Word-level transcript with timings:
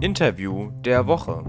Interview 0.00 0.70
der 0.84 1.08
Woche. 1.08 1.42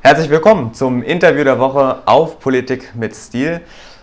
Herzlich 0.00 0.30
willkommen 0.30 0.74
zum 0.74 1.02
Interview 1.02 1.42
der 1.42 1.58
Woche 1.58 2.02
auf 2.06 2.38
Politik 2.38 2.94
mit 2.94 3.16
Stil. 3.16 3.60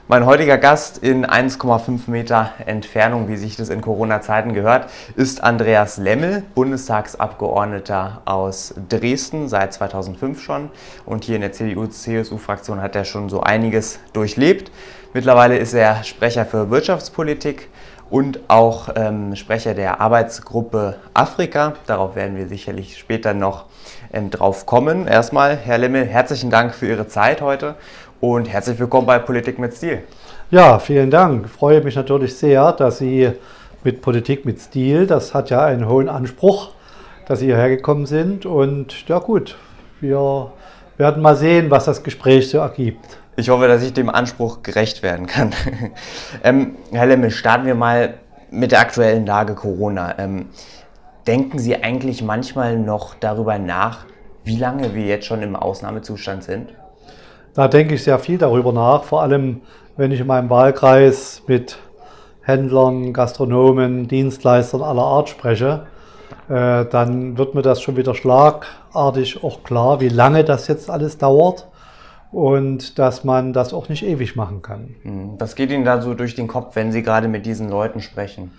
Mein 0.09 0.25
heutiger 0.25 0.57
Gast 0.57 0.97
in 0.97 1.25
1,5 1.25 2.11
Meter 2.11 2.51
Entfernung, 2.65 3.29
wie 3.29 3.37
sich 3.37 3.55
das 3.55 3.69
in 3.69 3.79
Corona-Zeiten 3.79 4.53
gehört, 4.53 4.91
ist 5.15 5.41
Andreas 5.41 5.97
Lemmel, 5.97 6.43
Bundestagsabgeordneter 6.53 8.21
aus 8.25 8.75
Dresden, 8.89 9.47
seit 9.47 9.73
2005 9.73 10.41
schon. 10.41 10.69
Und 11.05 11.23
hier 11.23 11.35
in 11.35 11.41
der 11.41 11.53
CDU-CSU-Fraktion 11.53 12.81
hat 12.81 12.95
er 12.97 13.05
schon 13.05 13.29
so 13.29 13.39
einiges 13.39 13.99
durchlebt. 14.11 14.69
Mittlerweile 15.13 15.57
ist 15.57 15.73
er 15.73 16.03
Sprecher 16.03 16.45
für 16.45 16.69
Wirtschaftspolitik 16.69 17.69
und 18.09 18.39
auch 18.47 18.89
ähm, 18.95 19.35
Sprecher 19.35 19.73
der 19.73 19.99
Arbeitsgruppe 19.99 20.97
Afrika. 21.13 21.73
Darauf 21.87 22.15
werden 22.15 22.37
wir 22.37 22.47
sicherlich 22.47 22.97
später 22.97 23.33
noch 23.33 23.65
ähm, 24.13 24.29
drauf 24.29 24.65
kommen. 24.65 25.07
Erstmal, 25.07 25.55
Herr 25.55 25.77
Lemmel, 25.77 26.05
herzlichen 26.05 26.49
Dank 26.49 26.75
für 26.75 26.87
Ihre 26.87 27.07
Zeit 27.07 27.41
heute 27.41 27.75
und 28.19 28.45
herzlich 28.45 28.79
willkommen 28.79 29.07
bei 29.07 29.19
Politik 29.19 29.59
mit 29.59 29.73
Stil. 29.73 30.03
Ja, 30.51 30.79
vielen 30.79 31.09
Dank. 31.09 31.45
Ich 31.47 31.51
freue 31.51 31.81
mich 31.81 31.95
natürlich 31.95 32.35
sehr, 32.35 32.71
dass 32.71 32.99
Sie 32.99 33.31
mit 33.83 34.01
Politik 34.01 34.45
mit 34.45 34.59
Stil, 34.59 35.07
das 35.07 35.33
hat 35.33 35.49
ja 35.49 35.63
einen 35.63 35.87
hohen 35.87 36.09
Anspruch, 36.09 36.71
dass 37.27 37.39
Sie 37.39 37.45
hierher 37.45 37.69
gekommen 37.69 38.05
sind. 38.05 38.45
Und 38.45 39.07
ja 39.07 39.19
gut, 39.19 39.57
wir 40.01 40.51
werden 40.97 41.21
mal 41.21 41.35
sehen, 41.35 41.71
was 41.71 41.85
das 41.85 42.03
Gespräch 42.03 42.49
so 42.49 42.59
ergibt. 42.59 43.17
Ich 43.37 43.49
hoffe, 43.49 43.67
dass 43.67 43.83
ich 43.83 43.91
dem 43.91 44.09
Anspruch 44.09 44.63
gerecht 44.63 45.03
werden 45.03 45.27
kann. 45.27 45.51
ähm, 46.43 46.75
Herr 46.93 47.05
Lemmel, 47.05 47.31
starten 47.31 47.65
wir 47.65 47.75
mal 47.75 48.13
mit 48.49 48.71
der 48.71 48.79
aktuellen 48.79 49.25
Lage 49.25 49.55
Corona. 49.55 50.17
Ähm, 50.17 50.45
denken 51.27 51.59
Sie 51.59 51.75
eigentlich 51.75 52.23
manchmal 52.23 52.77
noch 52.77 53.13
darüber 53.15 53.59
nach, 53.59 54.05
wie 54.45 54.55
lange 54.55 54.95
wir 54.95 55.03
jetzt 55.03 55.25
schon 55.25 55.41
im 55.41 55.57
Ausnahmezustand 55.57 56.45
sind? 56.45 56.69
Da 57.53 57.67
denke 57.67 57.95
ich 57.95 58.03
sehr 58.03 58.19
viel 58.19 58.37
darüber 58.37 58.71
nach, 58.71 59.03
vor 59.03 59.21
allem 59.21 59.61
wenn 59.97 60.11
ich 60.11 60.21
in 60.21 60.27
meinem 60.27 60.49
Wahlkreis 60.49 61.43
mit 61.45 61.77
Händlern, 62.41 63.11
Gastronomen, 63.11 64.07
Dienstleistern 64.07 64.81
aller 64.81 65.03
Art 65.03 65.27
spreche, 65.27 65.87
äh, 66.47 66.85
dann 66.85 67.37
wird 67.37 67.53
mir 67.53 67.63
das 67.63 67.81
schon 67.81 67.97
wieder 67.97 68.15
schlagartig 68.15 69.43
auch 69.43 69.63
klar, 69.63 69.99
wie 69.99 70.09
lange 70.09 70.45
das 70.45 70.69
jetzt 70.69 70.89
alles 70.89 71.17
dauert 71.17 71.67
und 72.31 72.99
dass 72.99 73.23
man 73.23 73.53
das 73.53 73.73
auch 73.73 73.89
nicht 73.89 74.03
ewig 74.03 74.35
machen 74.35 74.61
kann. 74.61 74.95
Hm, 75.03 75.35
was 75.39 75.55
geht 75.55 75.71
Ihnen 75.71 75.85
da 75.85 76.01
so 76.01 76.13
durch 76.13 76.35
den 76.35 76.47
Kopf, 76.47 76.75
wenn 76.75 76.91
Sie 76.91 77.03
gerade 77.03 77.27
mit 77.27 77.45
diesen 77.45 77.69
Leuten 77.69 78.01
sprechen? 78.01 78.51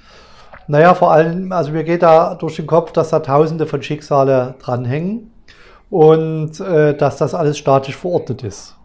Naja, 0.69 0.95
vor 0.95 1.13
allem, 1.13 1.53
also 1.53 1.71
mir 1.71 1.85
geht 1.85 2.03
da 2.03 2.35
durch 2.35 2.57
den 2.57 2.67
Kopf, 2.67 2.93
dass 2.93 3.11
da 3.11 3.21
tausende 3.21 3.67
von 3.67 3.83
Schicksale 3.83 4.57
dranhängen 4.61 5.31
und 5.91 6.59
äh, 6.61 6.97
dass 6.97 7.19
das 7.19 7.35
alles 7.35 7.57
statisch 7.59 7.97
verordnet 7.97 8.43
ist. 8.43 8.77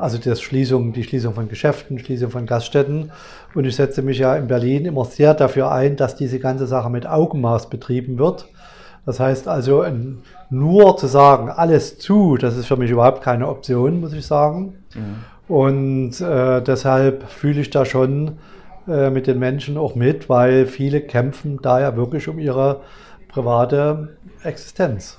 Also 0.00 0.16
das 0.16 0.40
Schließung, 0.40 0.94
die 0.94 1.04
Schließung 1.04 1.34
von 1.34 1.48
Geschäften, 1.48 1.98
Schließung 1.98 2.30
von 2.30 2.46
Gaststätten. 2.46 3.12
Und 3.54 3.66
ich 3.66 3.76
setze 3.76 4.00
mich 4.00 4.18
ja 4.18 4.34
in 4.34 4.48
Berlin 4.48 4.86
immer 4.86 5.04
sehr 5.04 5.34
dafür 5.34 5.70
ein, 5.70 5.96
dass 5.96 6.16
diese 6.16 6.38
ganze 6.38 6.66
Sache 6.66 6.88
mit 6.88 7.06
Augenmaß 7.06 7.68
betrieben 7.68 8.18
wird. 8.18 8.48
Das 9.06 9.18
heißt 9.18 9.48
also, 9.48 9.84
nur 10.50 10.96
zu 10.96 11.06
sagen, 11.06 11.48
alles 11.50 11.98
zu, 11.98 12.36
das 12.36 12.56
ist 12.56 12.66
für 12.66 12.76
mich 12.76 12.90
überhaupt 12.90 13.22
keine 13.22 13.48
Option, 13.48 14.00
muss 14.00 14.12
ich 14.12 14.26
sagen. 14.26 14.74
Mhm. 14.94 15.54
Und 15.54 16.20
äh, 16.20 16.62
deshalb 16.62 17.28
fühle 17.28 17.60
ich 17.60 17.70
da 17.70 17.84
schon 17.84 18.38
äh, 18.86 19.10
mit 19.10 19.26
den 19.26 19.38
Menschen 19.38 19.76
auch 19.78 19.94
mit, 19.94 20.28
weil 20.28 20.66
viele 20.66 21.00
kämpfen 21.00 21.58
da 21.60 21.80
ja 21.80 21.96
wirklich 21.96 22.28
um 22.28 22.38
ihre 22.38 22.82
private 23.28 24.16
Existenz 24.44 25.18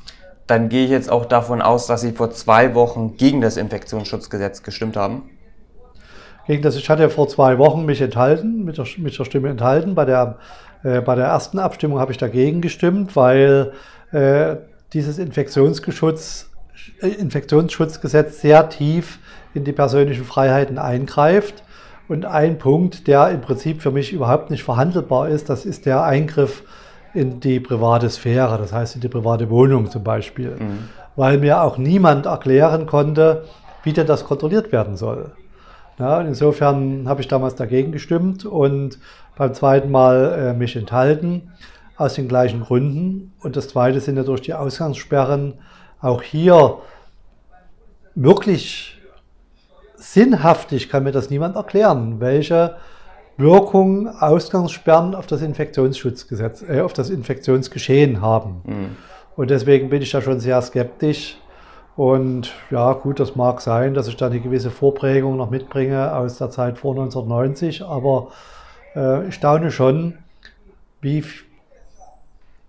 dann 0.52 0.67
gehe 0.67 0.83
ich 0.83 0.91
jetzt 0.91 1.09
auch 1.09 1.25
davon 1.25 1.61
aus, 1.61 1.87
dass 1.87 2.02
Sie 2.02 2.11
vor 2.11 2.31
zwei 2.31 2.75
Wochen 2.75 3.15
gegen 3.15 3.39
das 3.39 3.55
Infektionsschutzgesetz 3.55 4.64
gestimmt 4.64 4.97
haben. 4.97 5.30
Gegen 6.47 6.63
das, 6.63 6.75
ich 6.75 6.89
hatte 6.89 7.09
vor 7.09 7.27
zwei 7.27 7.57
Wochen 7.57 7.85
mich 7.85 8.02
enthalten, 8.02 8.63
mit 8.63 8.77
der, 8.77 8.85
mit 8.97 9.17
der 9.17 9.25
Stimme 9.25 9.49
enthalten. 9.49 9.95
Bei 9.95 10.05
der, 10.05 10.37
äh, 10.83 11.02
bei 11.02 11.15
der 11.15 11.25
ersten 11.25 11.59
Abstimmung 11.59 11.99
habe 11.99 12.11
ich 12.11 12.17
dagegen 12.17 12.61
gestimmt, 12.61 13.15
weil 13.15 13.73
äh, 14.11 14.55
dieses 14.93 15.19
Infektionsschutz, 15.19 16.49
äh, 17.02 17.07
Infektionsschutzgesetz 17.07 18.41
sehr 18.41 18.69
tief 18.69 19.19
in 19.53 19.63
die 19.63 19.73
persönlichen 19.73 20.25
Freiheiten 20.25 20.77
eingreift. 20.77 21.63
Und 22.07 22.25
ein 22.25 22.58
Punkt, 22.58 23.08
der 23.08 23.29
im 23.29 23.41
Prinzip 23.41 23.81
für 23.81 23.91
mich 23.91 24.11
überhaupt 24.11 24.49
nicht 24.49 24.63
verhandelbar 24.63 25.29
ist, 25.29 25.49
das 25.49 25.65
ist 25.65 25.85
der 25.85 26.03
Eingriff 26.03 26.63
in 27.13 27.39
die 27.39 27.59
private 27.59 28.09
Sphäre, 28.09 28.58
das 28.58 28.73
heißt 28.73 28.95
in 28.95 29.02
die 29.02 29.08
private 29.08 29.49
Wohnung 29.49 29.89
zum 29.89 30.03
Beispiel, 30.03 30.55
mhm. 30.59 30.89
weil 31.15 31.37
mir 31.37 31.61
auch 31.61 31.77
niemand 31.77 32.25
erklären 32.25 32.85
konnte, 32.85 33.45
wie 33.83 33.93
denn 33.93 34.08
das 34.08 34.25
kontrolliert 34.25 34.71
werden 34.71 34.97
soll. 34.97 35.31
Ja, 36.02 36.20
insofern 36.22 37.08
habe 37.08 37.22
ich 37.22 37.28
damals 37.28 37.54
dagegen 37.54 37.92
gestimmt 37.92 38.44
und 38.44 38.98
beim 39.38 39.54
zweiten 39.54 39.92
Mal 39.92 40.34
äh, 40.36 40.54
mich 40.58 40.76
enthalten, 40.76 41.52
aus 41.95 42.16
den 42.16 42.28
gleichen 42.28 42.62
Gründen. 42.62 43.34
Und 43.39 43.56
das 43.56 43.67
zweite 43.67 44.00
sind 44.00 44.17
ja 44.17 44.23
durch 44.23 44.42
die 44.42 44.56
Ausgangssperren 44.56 45.54
auch 46.02 46.23
hier 46.23 46.80
wirklich 48.16 49.00
sinnhaftig, 49.94 50.89
kann 50.89 51.04
mir 51.04 51.12
das 51.12 51.30
niemand 51.30 51.56
erklären, 51.56 52.20
welche 52.20 52.78
Wirkung 53.38 54.08
Ausgangssperren 54.08 55.14
auf 55.14 55.28
das 55.28 55.44
Infektionsschutzgesetz, 55.44 56.64
äh, 56.68 56.82
auf 56.82 56.94
das 56.94 57.12
Infektionsgeschehen 57.12 58.22
haben. 58.22 58.64
Mhm. 58.66 58.98
Und 59.36 59.52
deswegen 59.52 59.89
bin 59.89 60.02
ich 60.02 60.10
da 60.10 60.20
schon 60.23 60.39
sehr 60.39 60.60
skeptisch. 60.64 61.38
Und 61.95 62.53
ja, 62.69 62.93
gut, 62.93 63.19
das 63.19 63.35
mag 63.35 63.61
sein, 63.61 63.93
dass 63.93 64.07
ich 64.07 64.15
da 64.15 64.27
eine 64.27 64.39
gewisse 64.39 64.71
Vorprägung 64.71 65.37
noch 65.37 65.49
mitbringe 65.49 66.15
aus 66.15 66.37
der 66.37 66.49
Zeit 66.49 66.77
vor 66.77 66.93
1990, 66.93 67.83
aber 67.83 68.29
äh, 68.95 69.27
ich 69.27 69.35
staune 69.35 69.71
schon, 69.71 70.17
wie 71.02 71.23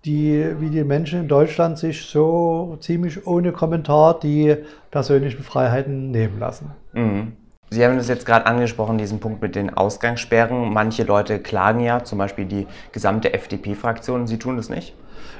die, 0.05 0.45
wie 0.59 0.69
die 0.69 0.83
Menschen 0.83 1.21
in 1.21 1.27
Deutschland 1.27 1.77
sich 1.77 2.05
so 2.05 2.77
ziemlich 2.81 3.25
ohne 3.25 3.53
Kommentar 3.53 4.19
die 4.19 4.57
persönlichen 4.91 5.43
Freiheiten 5.43 6.11
nehmen 6.11 6.39
lassen. 6.39 6.71
Mhm. 6.91 7.33
Sie 7.69 7.83
haben 7.83 7.97
das 7.97 8.07
jetzt 8.07 8.27
gerade 8.27 8.45
angesprochen, 8.45 8.99
diesen 8.99 9.19
Punkt 9.19 9.41
mit 9.41 9.55
den 9.55 9.75
Ausgangssperren. 9.75 10.71
Manche 10.71 11.03
Leute 11.03 11.39
klagen 11.39 11.79
ja, 11.79 12.03
zum 12.03 12.19
Beispiel 12.19 12.45
die 12.45 12.67
gesamte 12.91 13.33
FDP-Fraktion. 13.33 14.27
Sie 14.27 14.37
tun 14.37 14.57
das 14.57 14.69
nicht? 14.69 14.93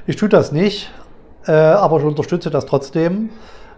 Ich 0.08 0.16
tue 0.16 0.30
das 0.30 0.52
nicht, 0.52 0.90
äh, 1.46 1.52
aber 1.52 2.00
ich 2.00 2.04
unterstütze 2.04 2.50
das 2.50 2.66
trotzdem, 2.66 3.30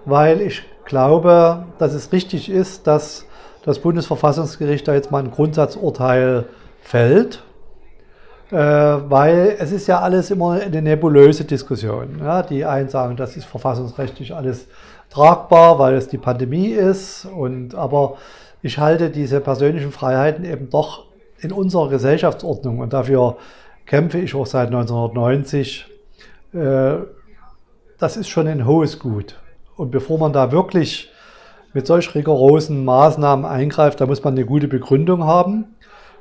weil 0.06 0.42
ich 0.42 0.64
glaube, 0.86 1.66
dass 1.80 1.94
es 1.94 2.12
richtig 2.12 2.50
ist, 2.50 2.88
dass 2.88 3.26
das 3.64 3.80
Bundesverfassungsgericht 3.80 4.88
da 4.88 4.94
jetzt 4.94 5.12
mal 5.12 5.24
ein 5.24 5.32
Grundsatzurteil 5.32 6.46
fällt. 6.82 7.44
Äh, 8.52 8.58
weil 8.58 9.56
es 9.58 9.72
ist 9.72 9.88
ja 9.88 10.02
alles 10.02 10.30
immer 10.30 10.52
eine 10.52 10.82
nebulöse 10.82 11.46
Diskussion. 11.46 12.20
Ja? 12.20 12.44
Die 12.44 12.64
einen 12.64 12.90
sagen, 12.90 13.16
das 13.16 13.36
ist 13.36 13.46
verfassungsrechtlich 13.46 14.36
alles 14.36 14.68
tragbar, 15.10 15.80
weil 15.80 15.96
es 15.96 16.08
die 16.08 16.20
Pandemie 16.20 16.70
ist. 16.70 17.26
Und, 17.26 17.74
aber 17.74 18.18
ich 18.62 18.78
halte 18.78 19.10
diese 19.10 19.42
persönlichen 19.42 19.92
Freiheiten 19.92 20.46
eben 20.46 20.70
doch 20.70 21.06
in 21.40 21.52
unserer 21.52 21.90
Gesellschaftsordnung 21.90 22.80
und 22.80 22.94
dafür 22.94 23.38
kämpfe 23.86 24.20
ich 24.20 24.36
auch 24.36 24.46
seit 24.46 24.68
1990. 24.68 25.86
Äh, 26.54 26.98
das 27.98 28.18
ist 28.18 28.30
schon 28.30 28.48
ein 28.48 28.66
hohes 28.66 29.00
Gut. 29.00 29.38
Und 29.78 29.92
bevor 29.92 30.18
man 30.18 30.34
da 30.34 30.52
wirklich 30.52 31.10
mit 31.74 31.86
solch 31.88 32.16
rigorosen 32.16 32.86
Maßnahmen 32.86 33.46
eingreift, 33.46 34.00
da 34.00 34.06
muss 34.06 34.24
man 34.24 34.34
eine 34.34 34.46
gute 34.46 34.68
Begründung 34.68 35.26
haben. 35.26 35.76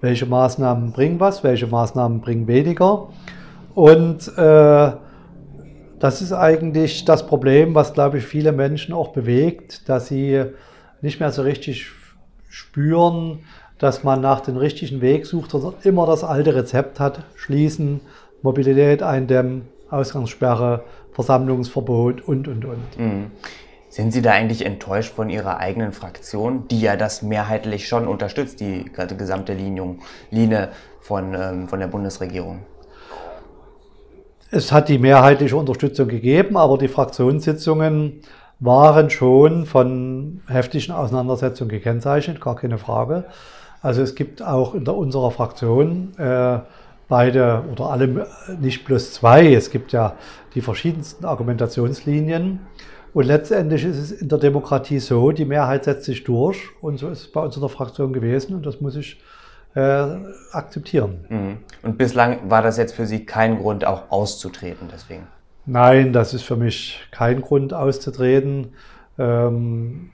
welche 0.01 0.27
Maßnahmen 0.27 0.93
bringen 0.93 1.19
was, 1.19 1.43
welche 1.43 1.67
Maßnahmen 1.67 2.21
bringen 2.21 2.47
weniger. 2.47 3.09
Und 3.75 4.29
äh, 4.39 4.93
das 6.05 6.21
ist 6.21 6.35
eigentlich 6.35 7.07
das 7.07 7.27
Problem, 7.27 7.75
was, 7.75 7.95
glaube 7.95 8.19
ich, 8.19 8.27
viele 8.27 8.53
Menschen 8.53 8.93
auch 8.93 9.15
bewegt, 9.15 9.89
dass 9.89 10.09
sie 10.09 10.45
nicht 11.01 11.19
mehr 11.19 11.33
so 11.33 11.41
richtig 11.41 11.93
spüren, 12.51 13.39
dass 13.79 14.05
man 14.05 14.21
nach 14.21 14.41
dem 14.41 14.59
richtigen 14.59 15.01
Weg 15.01 15.25
sucht, 15.25 15.53
sondern 15.53 15.73
immer 15.83 16.05
das 16.05 16.23
alte 16.23 16.55
Rezept 16.55 17.01
hat. 17.01 17.25
Schließen, 17.37 18.03
Mobilität 18.43 19.03
eindämmen, 19.03 19.63
Ausgangssperre, 19.89 20.85
Versammlungsverbot 21.13 22.21
und, 22.21 22.49
und, 22.49 22.67
und. 22.67 22.99
Mhm. 22.99 23.31
Sind 23.89 24.13
Sie 24.13 24.21
da 24.21 24.33
eigentlich 24.33 24.67
enttäuscht 24.67 25.15
von 25.15 25.31
Ihrer 25.31 25.57
eigenen 25.57 25.93
Fraktion, 25.93 26.69
die 26.69 26.83
ja 26.83 26.97
das 26.97 27.23
mehrheitlich 27.23 27.89
schon 27.89 28.07
unterstützt, 28.07 28.61
die 28.61 28.93
gesamte 29.17 29.55
Linie, 29.55 30.69
von, 31.01 31.35
ähm, 31.35 31.67
von 31.67 31.81
der 31.81 31.87
Bundesregierung? 31.87 32.61
Es 34.51 34.73
hat 34.73 34.89
die 34.89 34.99
mehrheitliche 34.99 35.57
Unterstützung 35.57 36.09
gegeben, 36.09 36.57
aber 36.57 36.79
die 36.79 36.89
Fraktionssitzungen 36.89 38.21
waren 38.61 39.11
schon 39.11 39.67
von 39.67 40.41
heftigen 40.47 40.93
Auseinandersetzungen 40.93 41.71
gekennzeichnet, 41.71 42.41
gar 42.41 42.57
keine 42.57 42.79
Frage. 42.79 43.25
Also 43.83 44.01
es 44.01 44.15
gibt 44.15 44.43
auch 44.43 44.75
in 44.75 44.85
der, 44.85 44.97
unserer 44.97 45.31
Fraktion 45.31 46.17
äh, 46.19 46.61
beide 47.09 47.65
oder 47.71 47.91
alle, 47.91 48.27
nicht 48.61 48.85
plus 48.85 49.13
zwei, 49.13 49.53
es 49.53 49.71
gibt 49.71 49.93
ja 49.93 50.17
die 50.55 50.63
verschiedensten 50.63 51.25
Argumentationslinien. 51.25 52.61
Und 53.13 53.27
letztendlich 53.27 53.85
ist 53.85 53.99
es 53.99 54.13
in 54.13 54.29
der 54.29 54.39
Demokratie 54.39 54.99
so, 54.99 55.31
die 55.31 55.45
Mehrheit 55.45 55.85
setzt 55.85 56.05
sich 56.05 56.25
durch 56.25 56.71
und 56.81 56.99
so 56.99 57.09
ist 57.09 57.21
es 57.21 57.33
bei 57.33 57.41
uns 57.43 57.55
in 57.55 57.61
der 57.61 57.69
Fraktion 57.69 58.13
gewesen 58.13 58.55
und 58.55 58.67
das 58.67 58.81
muss 58.81 58.97
ich 58.97 59.21
äh, 59.75 60.07
akzeptieren. 60.53 61.25
Mhm. 61.29 61.59
Und 61.83 61.99
bislang 61.99 62.51
war 62.51 62.63
das 62.63 62.77
jetzt 62.77 62.95
für 62.95 63.07
Sie 63.07 63.27
kein 63.27 63.59
Grund, 63.59 63.85
auch 63.85 64.11
auszutreten 64.11 64.89
deswegen? 64.93 65.27
Nein, 65.67 66.13
das 66.13 66.35
ist 66.35 66.43
für 66.43 66.57
mich 66.57 67.01
kein 67.11 67.41
Grund 67.41 67.73
auszutreten. 67.73 68.75
Ähm, 69.19 70.11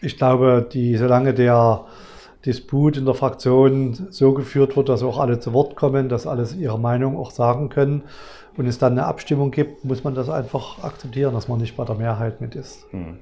ich 0.00 0.16
glaube, 0.16 0.66
die, 0.70 0.96
solange 0.96 1.34
der 1.34 1.84
Disput 2.44 2.96
in 2.96 3.06
der 3.06 3.14
Fraktion 3.14 4.08
so 4.10 4.34
geführt 4.34 4.76
wird, 4.76 4.88
dass 4.88 5.02
auch 5.02 5.18
alle 5.18 5.40
zu 5.40 5.52
Wort 5.52 5.76
kommen, 5.76 6.08
dass 6.08 6.26
alle 6.26 6.46
ihre 6.58 6.78
Meinung 6.78 7.16
auch 7.16 7.30
sagen 7.30 7.70
können 7.70 8.02
und 8.56 8.66
es 8.66 8.78
dann 8.78 8.92
eine 8.92 9.06
Abstimmung 9.06 9.50
gibt, 9.50 9.84
muss 9.84 10.04
man 10.04 10.14
das 10.14 10.28
einfach 10.28 10.82
akzeptieren, 10.82 11.32
dass 11.32 11.48
man 11.48 11.60
nicht 11.60 11.76
bei 11.76 11.84
der 11.84 11.94
Mehrheit 11.94 12.40
mit 12.40 12.54
ist. 12.54 12.92
Mhm. 12.92 13.18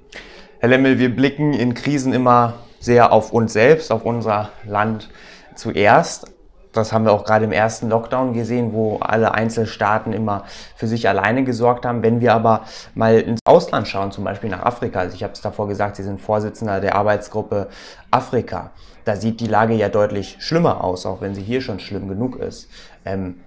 Herr 0.63 0.69
Lemmel, 0.69 1.01
wir 1.01 1.13
blicken 1.13 1.55
in 1.55 1.75
Krisen 1.75 2.13
immer 2.13 2.55
sehr 2.79 3.11
auf 3.11 3.33
uns 3.33 3.53
selbst, 3.53 3.91
auf 3.91 4.05
unser 4.05 4.51
Land 4.65 5.11
zuerst. 5.57 6.31
Das 6.73 6.93
haben 6.93 7.05
wir 7.05 7.11
auch 7.11 7.25
gerade 7.25 7.47
im 7.47 7.51
ersten 7.51 7.89
Lockdown 7.89 8.33
gesehen, 8.33 8.73
wo 8.73 8.99
alle 8.99 9.35
Einzelstaaten 9.35 10.13
immer 10.13 10.45
für 10.77 10.87
sich 10.87 11.09
alleine 11.09 11.43
gesorgt 11.43 11.85
haben. 11.85 12.05
Wenn 12.05 12.21
wir 12.21 12.33
aber 12.33 12.63
mal 12.95 13.19
ins 13.19 13.41
Ausland 13.45 13.89
schauen, 13.89 14.13
zum 14.13 14.23
Beispiel 14.23 14.51
nach 14.51 14.63
Afrika, 14.63 15.01
also 15.01 15.17
ich 15.17 15.25
habe 15.25 15.33
es 15.33 15.41
davor 15.41 15.67
gesagt, 15.67 15.97
Sie 15.97 16.05
sind 16.05 16.21
Vorsitzender 16.21 16.81
der 16.81 16.95
Arbeitsgruppe 16.95 17.67
Afrika, 18.13 18.71
da 19.05 19.17
sieht 19.17 19.41
die 19.41 19.49
Lage 19.49 19.75
ja 19.75 19.89
deutlich 19.89 20.37
schlimmer 20.39 20.85
aus, 20.85 21.07
auch 21.07 21.21
wenn 21.21 21.35
sie 21.35 21.43
hier 21.43 21.61
schon 21.61 21.81
schlimm 21.81 22.07
genug 22.07 22.37
ist. 22.37 22.69
Ähm, 23.05 23.41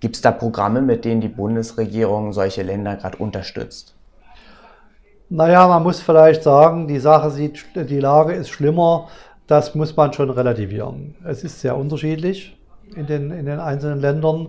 Gibt 0.00 0.16
es 0.16 0.20
da 0.20 0.30
Programme, 0.30 0.82
mit 0.82 1.06
denen 1.06 1.22
die 1.22 1.28
Bundesregierung 1.28 2.34
solche 2.34 2.62
Länder 2.62 2.96
gerade 2.96 3.16
unterstützt? 3.16 3.94
Naja, 5.34 5.66
man 5.66 5.82
muss 5.82 6.02
vielleicht 6.02 6.42
sagen, 6.42 6.86
die 6.86 6.98
Sache 6.98 7.30
sieht, 7.30 7.64
die 7.74 8.00
Lage 8.00 8.34
ist 8.34 8.50
schlimmer. 8.50 9.08
Das 9.46 9.74
muss 9.74 9.96
man 9.96 10.12
schon 10.12 10.28
relativieren. 10.28 11.14
Es 11.24 11.42
ist 11.42 11.62
sehr 11.62 11.74
unterschiedlich 11.74 12.54
in 12.94 13.06
den, 13.06 13.30
in 13.30 13.46
den 13.46 13.58
einzelnen 13.58 13.98
Ländern. 13.98 14.48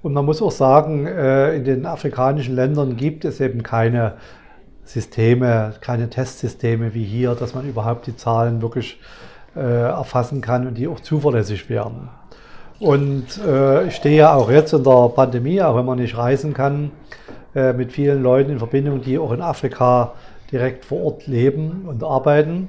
Und 0.00 0.12
man 0.12 0.24
muss 0.24 0.40
auch 0.40 0.52
sagen, 0.52 1.08
äh, 1.08 1.56
in 1.56 1.64
den 1.64 1.86
afrikanischen 1.86 2.54
Ländern 2.54 2.96
gibt 2.96 3.24
es 3.24 3.40
eben 3.40 3.64
keine 3.64 4.14
Systeme, 4.84 5.74
keine 5.80 6.08
Testsysteme 6.08 6.94
wie 6.94 7.04
hier, 7.04 7.34
dass 7.34 7.56
man 7.56 7.68
überhaupt 7.68 8.06
die 8.06 8.16
Zahlen 8.16 8.62
wirklich 8.62 9.00
äh, 9.56 9.60
erfassen 9.60 10.40
kann 10.40 10.68
und 10.68 10.78
die 10.78 10.86
auch 10.86 11.00
zuverlässig 11.00 11.68
werden. 11.68 12.10
Und 12.78 13.44
äh, 13.44 13.88
ich 13.88 13.96
stehe 13.96 14.18
ja 14.18 14.34
auch 14.34 14.52
jetzt 14.52 14.72
in 14.72 14.84
der 14.84 15.08
Pandemie, 15.08 15.60
auch 15.62 15.76
wenn 15.76 15.84
man 15.84 15.98
nicht 15.98 16.16
reisen 16.16 16.54
kann, 16.54 16.92
äh, 17.54 17.72
mit 17.72 17.92
vielen 17.92 18.22
Leuten 18.22 18.50
in 18.50 18.58
Verbindung, 18.58 19.02
die 19.02 19.18
auch 19.18 19.32
in 19.32 19.40
Afrika 19.40 20.14
direkt 20.50 20.84
vor 20.84 21.02
Ort 21.04 21.26
leben 21.26 21.86
und 21.86 22.04
arbeiten 22.04 22.68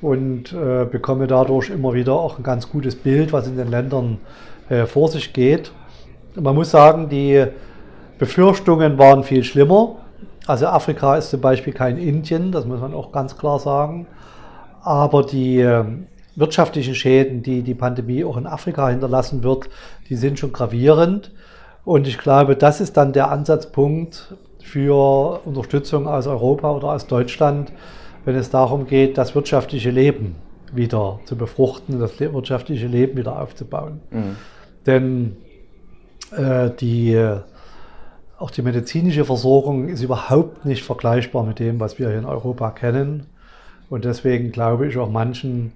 und 0.00 0.52
äh, 0.52 0.84
bekomme 0.84 1.26
dadurch 1.26 1.70
immer 1.70 1.94
wieder 1.94 2.14
auch 2.14 2.38
ein 2.38 2.42
ganz 2.42 2.70
gutes 2.70 2.94
Bild, 2.94 3.32
was 3.32 3.48
in 3.48 3.56
den 3.56 3.68
Ländern 3.68 4.18
äh, 4.68 4.86
vor 4.86 5.08
sich 5.08 5.32
geht. 5.32 5.72
Man 6.34 6.54
muss 6.54 6.70
sagen, 6.70 7.08
die 7.08 7.44
Befürchtungen 8.18 8.98
waren 8.98 9.24
viel 9.24 9.42
schlimmer. 9.44 9.96
Also 10.46 10.66
Afrika 10.66 11.16
ist 11.16 11.30
zum 11.30 11.40
Beispiel 11.40 11.72
kein 11.72 11.98
Indien, 11.98 12.52
das 12.52 12.64
muss 12.64 12.80
man 12.80 12.94
auch 12.94 13.12
ganz 13.12 13.36
klar 13.36 13.58
sagen. 13.58 14.06
Aber 14.82 15.24
die 15.24 15.60
äh, 15.60 15.84
wirtschaftlichen 16.36 16.94
Schäden, 16.94 17.42
die 17.42 17.62
die 17.62 17.74
Pandemie 17.74 18.24
auch 18.24 18.36
in 18.36 18.46
Afrika 18.46 18.88
hinterlassen 18.88 19.42
wird, 19.42 19.68
die 20.08 20.14
sind 20.14 20.38
schon 20.38 20.52
gravierend. 20.52 21.32
Und 21.84 22.06
ich 22.06 22.18
glaube, 22.18 22.56
das 22.56 22.80
ist 22.80 22.96
dann 22.96 23.12
der 23.12 23.30
Ansatzpunkt 23.30 24.34
für 24.60 25.40
Unterstützung 25.44 26.06
aus 26.06 26.26
Europa 26.26 26.72
oder 26.72 26.88
aus 26.88 27.06
Deutschland, 27.06 27.72
wenn 28.24 28.36
es 28.36 28.50
darum 28.50 28.86
geht, 28.86 29.16
das 29.16 29.34
wirtschaftliche 29.34 29.90
Leben 29.90 30.36
wieder 30.72 31.20
zu 31.24 31.36
befruchten, 31.36 31.98
das 31.98 32.20
wirtschaftliche 32.20 32.86
Leben 32.86 33.16
wieder 33.16 33.40
aufzubauen. 33.40 34.00
Mhm. 34.10 34.36
Denn 34.86 35.36
äh, 36.36 36.70
die, 36.78 37.18
auch 38.38 38.50
die 38.50 38.62
medizinische 38.62 39.24
Versorgung 39.24 39.88
ist 39.88 40.02
überhaupt 40.02 40.64
nicht 40.64 40.84
vergleichbar 40.84 41.44
mit 41.44 41.58
dem, 41.58 41.80
was 41.80 41.98
wir 41.98 42.08
hier 42.08 42.18
in 42.18 42.26
Europa 42.26 42.70
kennen. 42.70 43.26
Und 43.88 44.04
deswegen 44.04 44.52
glaube 44.52 44.86
ich, 44.86 44.98
auch 44.98 45.10
manchen 45.10 45.72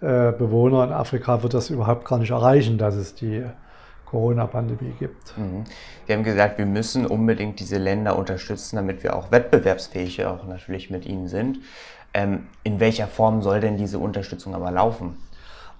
äh, 0.00 0.32
Bewohnern 0.32 0.88
in 0.88 0.94
Afrika 0.94 1.42
wird 1.42 1.54
das 1.54 1.70
überhaupt 1.70 2.04
gar 2.04 2.18
nicht 2.18 2.30
erreichen, 2.30 2.78
dass 2.78 2.96
es 2.96 3.14
die 3.14 3.44
Corona-Pandemie 4.12 4.92
gibt. 4.98 5.36
Mhm. 5.36 5.64
Sie 6.06 6.12
haben 6.12 6.22
gesagt, 6.22 6.58
wir 6.58 6.66
müssen 6.66 7.06
unbedingt 7.06 7.58
diese 7.58 7.78
Länder 7.78 8.16
unterstützen, 8.16 8.76
damit 8.76 9.02
wir 9.02 9.16
auch 9.16 9.32
wettbewerbsfähig 9.32 10.24
auch 10.26 10.46
natürlich 10.46 10.90
mit 10.90 11.06
ihnen 11.06 11.26
sind. 11.26 11.58
Ähm, 12.14 12.46
in 12.62 12.78
welcher 12.78 13.08
Form 13.08 13.42
soll 13.42 13.60
denn 13.60 13.76
diese 13.76 13.98
Unterstützung 13.98 14.54
aber 14.54 14.70
laufen? 14.70 15.16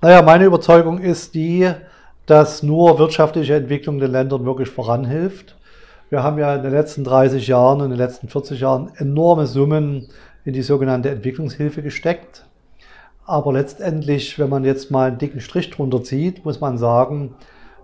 Naja, 0.01 0.23
meine 0.23 0.47
Überzeugung 0.47 0.99
ist 0.99 1.35
die, 1.35 1.71
dass 2.27 2.63
nur 2.63 2.99
wirtschaftliche 2.99 3.55
Entwicklung 3.55 3.99
den 3.99 4.11
Ländern 4.11 4.45
wirklich 4.47 4.71
voranhilft. 4.71 5.57
Wir 6.09 6.23
haben 6.23 6.39
ja 6.39 6.57
in 6.57 6.63
den 6.63 6.73
letzten 6.73 7.05
30 7.05 7.47
Jahren 7.47 7.81
und 7.81 7.87
in 7.87 7.91
den 7.91 7.99
letzten 7.99 8.29
40 8.29 8.61
Jahren 8.61 8.93
enorme 8.97 9.47
Summen 9.47 10.09
in 10.45 10.55
die 10.55 10.63
sogenannte 10.63 11.11
Entwicklungshilfe 11.11 11.83
gesteckt. 11.83 12.47
Aber 13.27 13.53
letztendlich, 13.53 14.39
wenn 14.39 14.49
man 14.49 14.65
jetzt 14.65 14.91
mal 14.91 15.09
einen 15.09 15.19
dicken 15.19 15.41
Strich 15.41 15.71
drunter 15.71 16.03
zieht, 16.03 16.45
muss 16.45 16.61
man 16.61 16.79
sagen, 16.79 17.35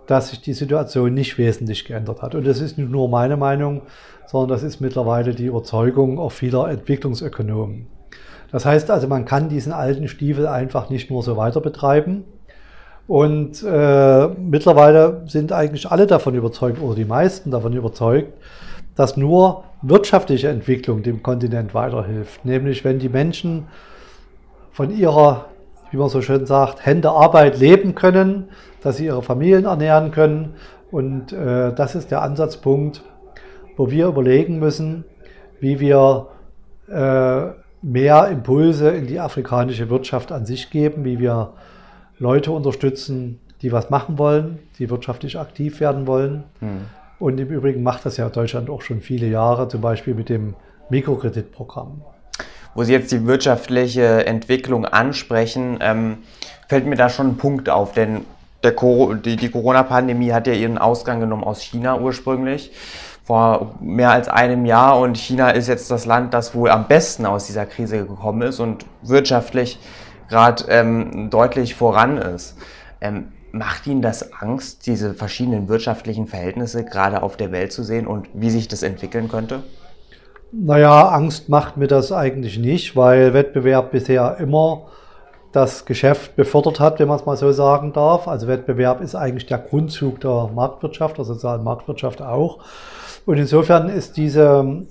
dass 0.09 0.29
sich 0.29 0.41
die 0.41 0.53
Situation 0.53 1.13
nicht 1.13 1.37
wesentlich 1.37 1.85
geändert 1.85 2.23
hat. 2.23 2.33
Und 2.33 2.47
das 2.47 2.61
ist 2.61 2.79
nicht 2.79 2.89
nur 2.89 3.09
meine 3.09 3.37
Meinung, 3.37 3.83
sondern 4.25 4.49
das 4.49 4.63
ist 4.63 4.81
mittlerweile 4.81 5.35
die 5.35 5.45
Überzeugung 5.45 6.17
auch 6.17 6.31
vieler 6.31 6.67
Entwicklungsökonomen. 6.67 7.85
Das 8.51 8.65
heißt 8.65 8.89
also, 8.89 9.07
man 9.07 9.25
kann 9.25 9.49
diesen 9.49 9.71
alten 9.71 10.07
Stiefel 10.07 10.47
einfach 10.47 10.89
nicht 10.89 11.11
nur 11.11 11.21
so 11.21 11.37
weiter 11.37 11.61
betreiben. 11.61 12.23
Und 13.05 13.63
äh, 13.63 14.27
mittlerweile 14.27 15.21
sind 15.27 15.51
eigentlich 15.51 15.91
alle 15.91 16.07
davon 16.07 16.33
überzeugt, 16.33 16.81
oder 16.81 16.95
die 16.95 17.05
meisten 17.05 17.51
davon 17.51 17.73
überzeugt, 17.73 18.33
dass 18.95 19.15
nur 19.15 19.63
wirtschaftliche 19.83 20.47
Entwicklung 20.49 21.03
dem 21.03 21.21
Kontinent 21.21 21.75
weiterhilft. 21.75 22.45
Nämlich 22.45 22.83
wenn 22.83 22.97
die 22.97 23.09
Menschen 23.09 23.67
von 24.71 24.89
ihrer, 24.89 25.45
wie 25.91 25.97
man 25.97 26.09
so 26.09 26.21
schön 26.21 26.45
sagt, 26.45 26.85
Hände 26.85 27.11
Arbeit 27.11 27.59
leben 27.59 27.95
können, 27.95 28.49
dass 28.81 28.97
sie 28.97 29.05
ihre 29.05 29.23
Familien 29.23 29.65
ernähren 29.65 30.11
können. 30.11 30.53
Und 30.91 31.33
äh, 31.33 31.73
das 31.73 31.95
ist 31.95 32.11
der 32.11 32.21
Ansatzpunkt, 32.21 33.03
wo 33.77 33.91
wir 33.91 34.07
überlegen 34.07 34.59
müssen, 34.59 35.05
wie 35.59 35.79
wir 35.79 36.27
äh, 36.89 37.51
mehr 37.81 38.27
Impulse 38.27 38.89
in 38.89 39.07
die 39.07 39.19
afrikanische 39.19 39.89
Wirtschaft 39.89 40.31
an 40.31 40.45
sich 40.45 40.69
geben, 40.69 41.05
wie 41.05 41.19
wir 41.19 41.53
Leute 42.17 42.51
unterstützen, 42.51 43.39
die 43.61 43.71
was 43.71 43.89
machen 43.89 44.17
wollen, 44.17 44.59
die 44.77 44.89
wirtschaftlich 44.89 45.39
aktiv 45.39 45.79
werden 45.79 46.07
wollen. 46.07 46.43
Mhm. 46.59 46.85
Und 47.19 47.39
im 47.39 47.49
Übrigen 47.49 47.83
macht 47.83 48.05
das 48.05 48.17
ja 48.17 48.29
Deutschland 48.29 48.69
auch 48.69 48.81
schon 48.81 49.01
viele 49.01 49.27
Jahre, 49.27 49.67
zum 49.67 49.81
Beispiel 49.81 50.13
mit 50.13 50.29
dem 50.29 50.55
Mikrokreditprogramm. 50.89 52.01
Wo 52.75 52.83
Sie 52.83 52.93
jetzt 52.93 53.11
die 53.11 53.25
wirtschaftliche 53.25 54.25
Entwicklung 54.25 54.85
ansprechen, 54.85 55.79
ähm, 55.81 56.19
fällt 56.67 56.85
mir 56.85 56.95
da 56.95 57.09
schon 57.09 57.29
ein 57.29 57.37
Punkt 57.37 57.69
auf, 57.69 57.93
denn 57.93 58.25
der, 58.63 58.73
die, 59.25 59.35
die 59.35 59.49
Corona-Pandemie 59.49 60.31
hat 60.31 60.47
ja 60.47 60.53
ihren 60.53 60.77
Ausgang 60.77 61.19
genommen 61.19 61.43
aus 61.43 61.61
China 61.61 61.99
ursprünglich 61.99 62.71
vor 63.29 63.75
mehr 63.79 64.09
als 64.09 64.27
einem 64.27 64.65
Jahr 64.65 64.99
und 64.99 65.15
China 65.15 65.51
ist 65.51 65.67
jetzt 65.67 65.91
das 65.91 66.07
Land, 66.07 66.33
das 66.33 66.55
wohl 66.55 66.71
am 66.71 66.87
besten 66.87 67.27
aus 67.27 67.45
dieser 67.45 67.67
Krise 67.67 67.99
gekommen 67.99 68.41
ist 68.41 68.59
und 68.59 68.87
wirtschaftlich 69.03 69.77
gerade 70.29 70.65
ähm, 70.67 71.29
deutlich 71.29 71.75
voran 71.75 72.17
ist. 72.17 72.57
Ähm, 73.01 73.31
macht 73.51 73.85
Ihnen 73.85 74.01
das 74.01 74.33
Angst, 74.33 74.87
diese 74.87 75.13
verschiedenen 75.13 75.67
wirtschaftlichen 75.67 76.25
Verhältnisse 76.25 76.83
gerade 76.83 77.21
auf 77.21 77.37
der 77.37 77.51
Welt 77.51 77.71
zu 77.71 77.83
sehen 77.83 78.07
und 78.07 78.27
wie 78.33 78.49
sich 78.49 78.67
das 78.67 78.81
entwickeln 78.81 79.27
könnte? 79.29 79.61
Naja, 80.51 81.09
Angst 81.09 81.47
macht 81.47 81.77
mir 81.77 81.87
das 81.87 82.11
eigentlich 82.11 82.57
nicht, 82.57 82.95
weil 82.95 83.33
Wettbewerb 83.33 83.91
bisher 83.91 84.37
immer 84.39 84.87
das 85.51 85.85
Geschäft 85.85 86.35
befördert 86.35 86.79
hat, 86.79 86.99
wenn 86.99 87.07
man 87.07 87.19
es 87.19 87.25
mal 87.25 87.37
so 87.37 87.51
sagen 87.51 87.93
darf. 87.93 88.27
Also 88.27 88.47
Wettbewerb 88.47 89.01
ist 89.01 89.15
eigentlich 89.15 89.45
der 89.45 89.59
Grundzug 89.59 90.21
der 90.21 90.49
Marktwirtschaft, 90.53 91.17
der 91.17 91.25
sozialen 91.25 91.63
Marktwirtschaft 91.63 92.21
auch. 92.21 92.59
Und 93.25 93.37
insofern 93.37 93.89
ist 93.89 94.17
diese, 94.17 94.85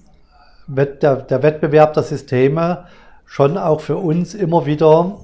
der, 0.68 1.16
der 1.16 1.42
Wettbewerb 1.42 1.92
der 1.94 2.04
Systeme 2.04 2.86
schon 3.24 3.58
auch 3.58 3.80
für 3.80 3.96
uns 3.96 4.34
immer 4.34 4.64
wieder 4.64 5.18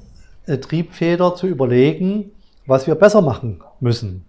eine 0.46 0.60
Triebfeder 0.60 1.36
zu 1.36 1.46
überlegen, 1.46 2.32
was 2.66 2.86
wir 2.86 2.96
besser 2.96 3.22
machen 3.22 3.62
müssen. 3.78 4.26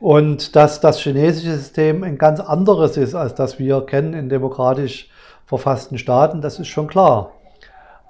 Und 0.00 0.56
dass 0.56 0.80
das 0.80 0.98
chinesische 0.98 1.56
System 1.56 2.02
ein 2.02 2.18
ganz 2.18 2.40
anderes 2.40 2.96
ist, 2.96 3.14
als 3.14 3.34
das 3.34 3.58
wir 3.58 3.82
kennen 3.82 4.14
in 4.14 4.28
demokratisch 4.28 5.08
verfassten 5.50 5.98
Staaten, 5.98 6.40
das 6.40 6.60
ist 6.60 6.68
schon 6.68 6.86
klar. 6.86 7.32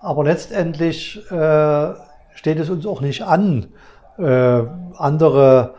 Aber 0.01 0.25
letztendlich 0.25 1.19
äh, 1.31 1.95
steht 2.35 2.59
es 2.59 2.69
uns 2.69 2.87
auch 2.87 3.01
nicht 3.01 3.23
an, 3.23 3.69
äh, 4.19 4.63
andere 4.97 5.75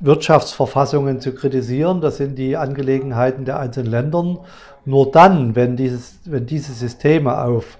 Wirtschaftsverfassungen 0.00 1.20
zu 1.20 1.34
kritisieren. 1.34 2.00
Das 2.00 2.16
sind 2.16 2.36
die 2.36 2.56
Angelegenheiten 2.56 3.44
der 3.44 3.60
einzelnen 3.60 3.92
Länder. 3.92 4.38
Nur 4.84 5.12
dann, 5.12 5.54
wenn, 5.54 5.76
dieses, 5.76 6.18
wenn 6.24 6.46
diese 6.46 6.72
Systeme 6.72 7.40
auf, 7.40 7.78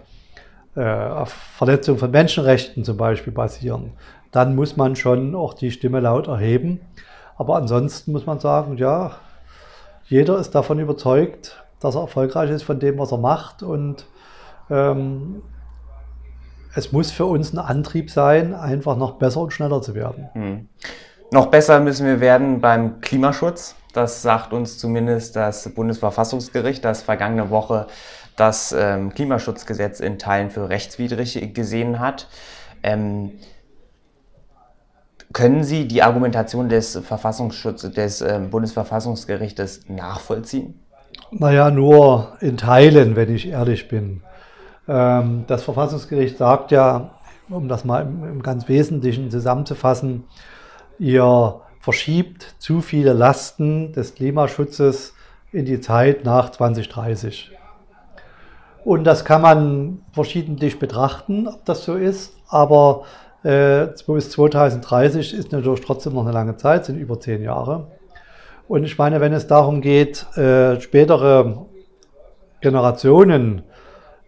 äh, 0.76 0.84
auf 0.84 1.32
Verletzung 1.32 1.98
von 1.98 2.12
Menschenrechten 2.12 2.84
zum 2.84 2.96
Beispiel 2.96 3.32
basieren, 3.32 3.94
dann 4.30 4.54
muss 4.54 4.76
man 4.76 4.94
schon 4.94 5.34
auch 5.34 5.54
die 5.54 5.72
Stimme 5.72 5.98
laut 5.98 6.28
erheben. 6.28 6.80
Aber 7.36 7.56
ansonsten 7.56 8.12
muss 8.12 8.26
man 8.26 8.38
sagen, 8.38 8.76
ja, 8.76 9.16
jeder 10.04 10.38
ist 10.38 10.54
davon 10.54 10.78
überzeugt, 10.78 11.61
dass 11.82 11.94
er 11.94 12.02
erfolgreich 12.02 12.50
ist 12.50 12.62
von 12.62 12.78
dem, 12.78 12.98
was 12.98 13.12
er 13.12 13.18
macht. 13.18 13.62
Und 13.62 14.06
ähm, 14.70 15.42
es 16.74 16.92
muss 16.92 17.10
für 17.10 17.26
uns 17.26 17.52
ein 17.52 17.58
Antrieb 17.58 18.10
sein, 18.10 18.54
einfach 18.54 18.96
noch 18.96 19.12
besser 19.12 19.40
und 19.40 19.52
schneller 19.52 19.82
zu 19.82 19.94
werden. 19.94 20.30
Hm. 20.32 20.68
Noch 21.30 21.46
besser 21.46 21.80
müssen 21.80 22.06
wir 22.06 22.20
werden 22.20 22.60
beim 22.60 23.00
Klimaschutz. 23.00 23.74
Das 23.92 24.22
sagt 24.22 24.52
uns 24.52 24.78
zumindest 24.78 25.36
das 25.36 25.68
Bundesverfassungsgericht, 25.74 26.84
das 26.84 27.02
vergangene 27.02 27.50
Woche 27.50 27.86
das 28.36 28.72
ähm, 28.72 29.12
Klimaschutzgesetz 29.12 30.00
in 30.00 30.18
Teilen 30.18 30.50
für 30.50 30.68
rechtswidrig 30.68 31.52
gesehen 31.54 32.00
hat. 32.00 32.28
Ähm, 32.82 33.32
können 35.32 35.64
Sie 35.64 35.88
die 35.88 36.02
Argumentation 36.02 36.68
des 36.68 36.96
Verfassungsschutzes 36.96 37.92
des 37.92 38.20
äh, 38.20 38.40
Bundesverfassungsgerichtes 38.50 39.88
nachvollziehen? 39.88 40.81
Naja, 41.34 41.70
nur 41.70 42.36
in 42.40 42.58
Teilen, 42.58 43.16
wenn 43.16 43.34
ich 43.34 43.48
ehrlich 43.48 43.88
bin. 43.88 44.20
Ähm, 44.86 45.44
das 45.46 45.62
Verfassungsgericht 45.62 46.36
sagt 46.36 46.70
ja, 46.70 47.12
um 47.48 47.68
das 47.68 47.86
mal 47.86 48.02
im, 48.02 48.42
ganz 48.42 48.68
Wesentlichen 48.68 49.30
zusammenzufassen, 49.30 50.24
ihr 50.98 51.60
verschiebt 51.80 52.54
zu 52.58 52.82
viele 52.82 53.14
Lasten 53.14 53.94
des 53.94 54.14
Klimaschutzes 54.14 55.14
in 55.52 55.64
die 55.64 55.80
Zeit 55.80 56.26
nach 56.26 56.50
2030. 56.50 57.50
Und 58.84 59.04
das 59.04 59.24
kann 59.24 59.40
man 59.40 60.02
verschiedentlich 60.12 60.78
betrachten, 60.78 61.48
ob 61.48 61.64
das 61.64 61.84
so 61.84 61.94
ist, 61.96 62.34
aber 62.48 63.04
äh, 63.42 63.86
bis 64.06 64.30
2030 64.32 65.32
ist 65.32 65.50
natürlich 65.50 65.80
trotzdem 65.80 66.12
noch 66.12 66.24
eine 66.24 66.32
lange 66.32 66.56
Zeit, 66.58 66.84
sind 66.84 66.98
über 66.98 67.18
zehn 67.18 67.42
Jahre. 67.42 67.86
Und 68.68 68.84
ich 68.84 68.98
meine, 68.98 69.20
wenn 69.20 69.32
es 69.32 69.46
darum 69.46 69.80
geht, 69.80 70.26
äh, 70.36 70.80
spätere 70.80 71.66
Generationen 72.60 73.62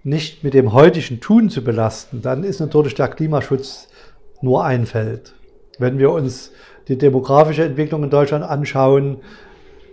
nicht 0.03 0.45
mit 0.45 0.55
dem 0.55 0.73
heutigen 0.73 1.21
Tun 1.21 1.49
zu 1.49 1.64
belasten, 1.64 2.21
dann 2.21 2.45
ist 2.45 2.61
natürlich 2.61 2.95
der 2.95 3.09
Klimaschutz 3.09 3.88
nur 4.43 4.64
ein 4.64 4.87
Feld. 4.87 5.35
Wenn 5.79 5.99
wir 5.99 6.11
uns 6.12 6.53
die 6.88 6.99
demografische 6.99 7.64
Entwicklung 7.64 8.05
in 8.05 8.11
Deutschland 8.11 8.45
anschauen, 8.45 9.19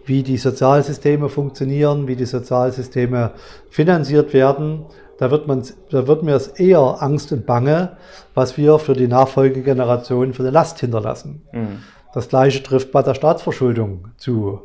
wie 0.06 0.24
die 0.24 0.38
Sozialsysteme 0.38 1.30
funktionieren, 1.30 2.08
wie 2.08 2.16
die 2.16 2.26
Sozialsysteme 2.26 3.32
finanziert 3.70 4.34
werden, 4.34 4.86
da 5.18 5.30
wird, 5.30 5.48
man, 5.48 5.64
da 5.92 6.08
wird 6.08 6.24
mir 6.24 6.36
es 6.36 6.48
eher 6.48 7.02
Angst 7.02 7.32
und 7.32 7.46
Bange, 7.46 7.98
was 8.34 8.58
wir 8.58 8.80
für 8.80 8.94
die 8.94 9.08
Nachfolgegeneration 9.08 10.34
für 10.34 10.42
eine 10.42 10.52
Last 10.52 10.80
hinterlassen. 10.80 11.44
Mhm. 11.54 11.84
Das 12.14 12.30
Gleiche 12.30 12.62
trifft 12.62 12.92
bei 12.92 13.02
der 13.02 13.14
Staatsverschuldung 13.14 14.10
zu. 14.18 14.62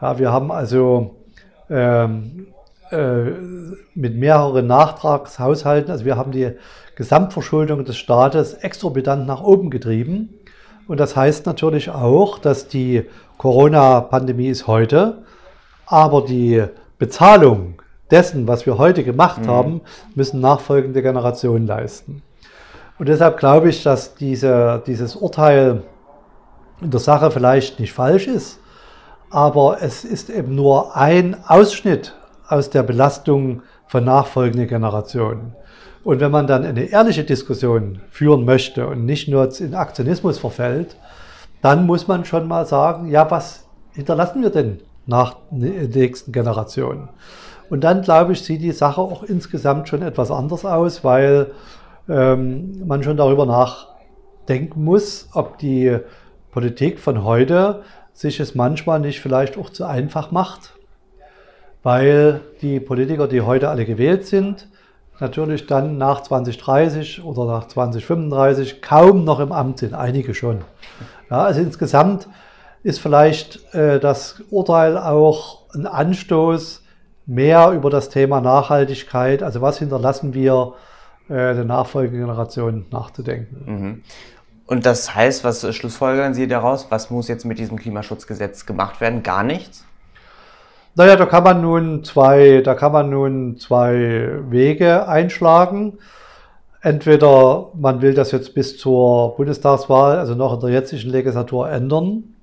Ja, 0.00 0.18
wir 0.18 0.32
haben 0.32 0.52
also 0.52 1.16
ähm, 1.68 2.48
äh, 2.90 3.22
mit 3.94 4.16
mehreren 4.16 4.66
Nachtragshaushalten, 4.66 5.90
also 5.90 6.04
wir 6.04 6.16
haben 6.16 6.32
die 6.32 6.52
Gesamtverschuldung 6.96 7.84
des 7.84 7.96
Staates 7.96 8.54
exorbitant 8.54 9.26
nach 9.26 9.42
oben 9.42 9.70
getrieben. 9.70 10.34
Und 10.86 10.98
das 10.98 11.16
heißt 11.16 11.46
natürlich 11.46 11.88
auch, 11.90 12.38
dass 12.38 12.68
die 12.68 13.04
Corona-Pandemie 13.38 14.48
ist 14.48 14.66
heute, 14.66 15.22
aber 15.86 16.22
die 16.22 16.64
Bezahlung 16.98 17.80
dessen, 18.10 18.48
was 18.48 18.66
wir 18.66 18.76
heute 18.76 19.04
gemacht 19.04 19.42
mhm. 19.42 19.48
haben, 19.48 19.80
müssen 20.14 20.40
nachfolgende 20.40 21.00
Generationen 21.00 21.66
leisten. 21.66 22.22
Und 22.98 23.08
deshalb 23.08 23.38
glaube 23.38 23.70
ich, 23.70 23.82
dass 23.82 24.14
diese, 24.14 24.82
dieses 24.86 25.16
Urteil 25.16 25.82
in 26.80 26.90
der 26.90 27.00
Sache 27.00 27.30
vielleicht 27.30 27.80
nicht 27.80 27.92
falsch 27.92 28.26
ist, 28.26 28.58
aber 29.30 29.78
es 29.80 30.04
ist 30.04 30.30
eben 30.30 30.54
nur 30.54 30.96
ein 30.96 31.36
Ausschnitt 31.46 32.14
aus 32.48 32.70
der 32.70 32.82
Belastung 32.82 33.62
von 33.86 34.04
nachfolgenden 34.04 34.68
Generationen. 34.68 35.54
Und 36.02 36.20
wenn 36.20 36.30
man 36.30 36.46
dann 36.46 36.64
eine 36.64 36.84
ehrliche 36.84 37.24
Diskussion 37.24 38.00
führen 38.10 38.44
möchte 38.44 38.86
und 38.86 39.04
nicht 39.04 39.28
nur 39.28 39.48
in 39.60 39.74
Aktionismus 39.74 40.38
verfällt, 40.38 40.96
dann 41.62 41.86
muss 41.86 42.08
man 42.08 42.24
schon 42.24 42.48
mal 42.48 42.66
sagen, 42.66 43.10
ja, 43.10 43.30
was 43.30 43.64
hinterlassen 43.92 44.42
wir 44.42 44.50
denn 44.50 44.80
nach 45.06 45.36
der 45.50 45.88
nächsten 45.88 46.32
Generation? 46.32 47.10
Und 47.68 47.84
dann, 47.84 48.02
glaube 48.02 48.32
ich, 48.32 48.42
sieht 48.42 48.62
die 48.62 48.72
Sache 48.72 49.00
auch 49.00 49.22
insgesamt 49.22 49.88
schon 49.88 50.02
etwas 50.02 50.30
anders 50.30 50.64
aus, 50.64 51.04
weil 51.04 51.52
ähm, 52.08 52.86
man 52.86 53.02
schon 53.02 53.16
darüber 53.16 53.46
nachdenken 53.46 54.82
muss, 54.82 55.28
ob 55.34 55.58
die 55.58 55.98
Politik 56.50 56.98
von 56.98 57.24
heute 57.24 57.82
sich 58.12 58.40
es 58.40 58.54
manchmal 58.54 59.00
nicht 59.00 59.20
vielleicht 59.20 59.56
auch 59.56 59.70
zu 59.70 59.84
einfach 59.84 60.30
macht, 60.30 60.74
weil 61.82 62.40
die 62.60 62.80
Politiker, 62.80 63.28
die 63.28 63.40
heute 63.40 63.68
alle 63.68 63.84
gewählt 63.84 64.26
sind, 64.26 64.68
natürlich 65.20 65.66
dann 65.66 65.98
nach 65.98 66.22
2030 66.22 67.24
oder 67.24 67.46
nach 67.46 67.68
2035 67.68 68.82
kaum 68.82 69.24
noch 69.24 69.40
im 69.40 69.52
Amt 69.52 69.78
sind, 69.78 69.94
einige 69.94 70.34
schon. 70.34 70.62
Ja, 71.30 71.42
also 71.44 71.60
insgesamt 71.60 72.28
ist 72.82 73.00
vielleicht 73.00 73.74
äh, 73.74 74.00
das 74.00 74.42
Urteil 74.50 74.98
auch 74.98 75.60
ein 75.74 75.86
Anstoß, 75.86 76.82
mehr 77.26 77.70
über 77.70 77.90
das 77.90 78.08
Thema 78.08 78.40
Nachhaltigkeit, 78.40 79.42
also 79.42 79.60
was 79.60 79.78
hinterlassen 79.78 80.34
wir 80.34 80.74
äh, 81.28 81.54
der 81.54 81.64
nachfolgenden 81.64 82.22
Generation 82.26 82.86
nachzudenken. 82.90 83.62
Mhm. 83.66 84.02
Und 84.70 84.86
das 84.86 85.16
heißt, 85.16 85.42
was 85.42 85.74
schlussfolgern 85.74 86.32
Sie 86.32 86.46
daraus? 86.46 86.86
Was 86.90 87.10
muss 87.10 87.26
jetzt 87.26 87.44
mit 87.44 87.58
diesem 87.58 87.76
Klimaschutzgesetz 87.76 88.66
gemacht 88.66 89.00
werden? 89.00 89.24
Gar 89.24 89.42
nichts? 89.42 89.84
Naja, 90.94 91.16
da 91.16 91.26
kann 91.26 91.42
man 91.42 91.60
nun 91.60 92.04
zwei, 92.04 92.62
da 92.64 92.76
kann 92.76 92.92
man 92.92 93.10
nun 93.10 93.56
zwei 93.58 94.30
Wege 94.48 95.08
einschlagen. 95.08 95.98
Entweder 96.82 97.70
man 97.74 98.00
will 98.00 98.14
das 98.14 98.30
jetzt 98.30 98.54
bis 98.54 98.78
zur 98.78 99.34
Bundestagswahl, 99.34 100.18
also 100.18 100.36
noch 100.36 100.54
in 100.54 100.60
der 100.60 100.70
jetzigen 100.70 101.10
Legislatur 101.10 101.68
ändern. 101.68 102.36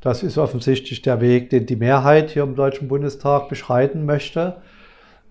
Das 0.00 0.22
ist 0.22 0.38
offensichtlich 0.38 1.02
der 1.02 1.20
Weg, 1.20 1.50
den 1.50 1.66
die 1.66 1.76
Mehrheit 1.76 2.30
hier 2.30 2.44
im 2.44 2.56
Deutschen 2.56 2.88
Bundestag 2.88 3.50
beschreiten 3.50 4.06
möchte. 4.06 4.56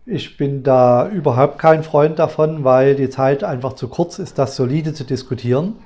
Ich 0.05 0.37
bin 0.37 0.61
da 0.61 1.09
überhaupt 1.09 1.57
kein 1.57 1.81
Freund 1.81 2.19
davon, 2.19 2.63
weil 2.63 2.93
die 2.93 3.09
Zeit 3.09 3.43
einfach 3.43 3.73
zu 3.73 3.87
kurz 3.87 4.19
ist, 4.19 4.37
das 4.37 4.55
solide 4.55 4.93
zu 4.93 5.03
diskutieren. 5.03 5.77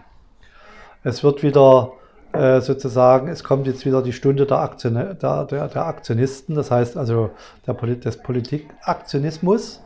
Es 1.03 1.24
wird 1.24 1.41
wieder 1.41 1.93
äh, 2.34 2.62
sozusagen, 2.62 3.27
es 3.27 3.43
kommt 3.43 3.65
jetzt 3.67 3.86
wieder 3.86 4.01
die 4.01 4.13
Stunde 4.13 4.46
der, 4.46 4.60
Aktion, 4.60 4.93
der, 4.93 5.46
der, 5.46 5.46
der 5.67 5.86
Aktionisten, 5.86 6.55
das 6.55 6.70
heißt 6.70 6.96
also 6.96 7.31
der, 7.65 7.74
des 7.74 8.17
Politikaktionismus. 8.17 9.81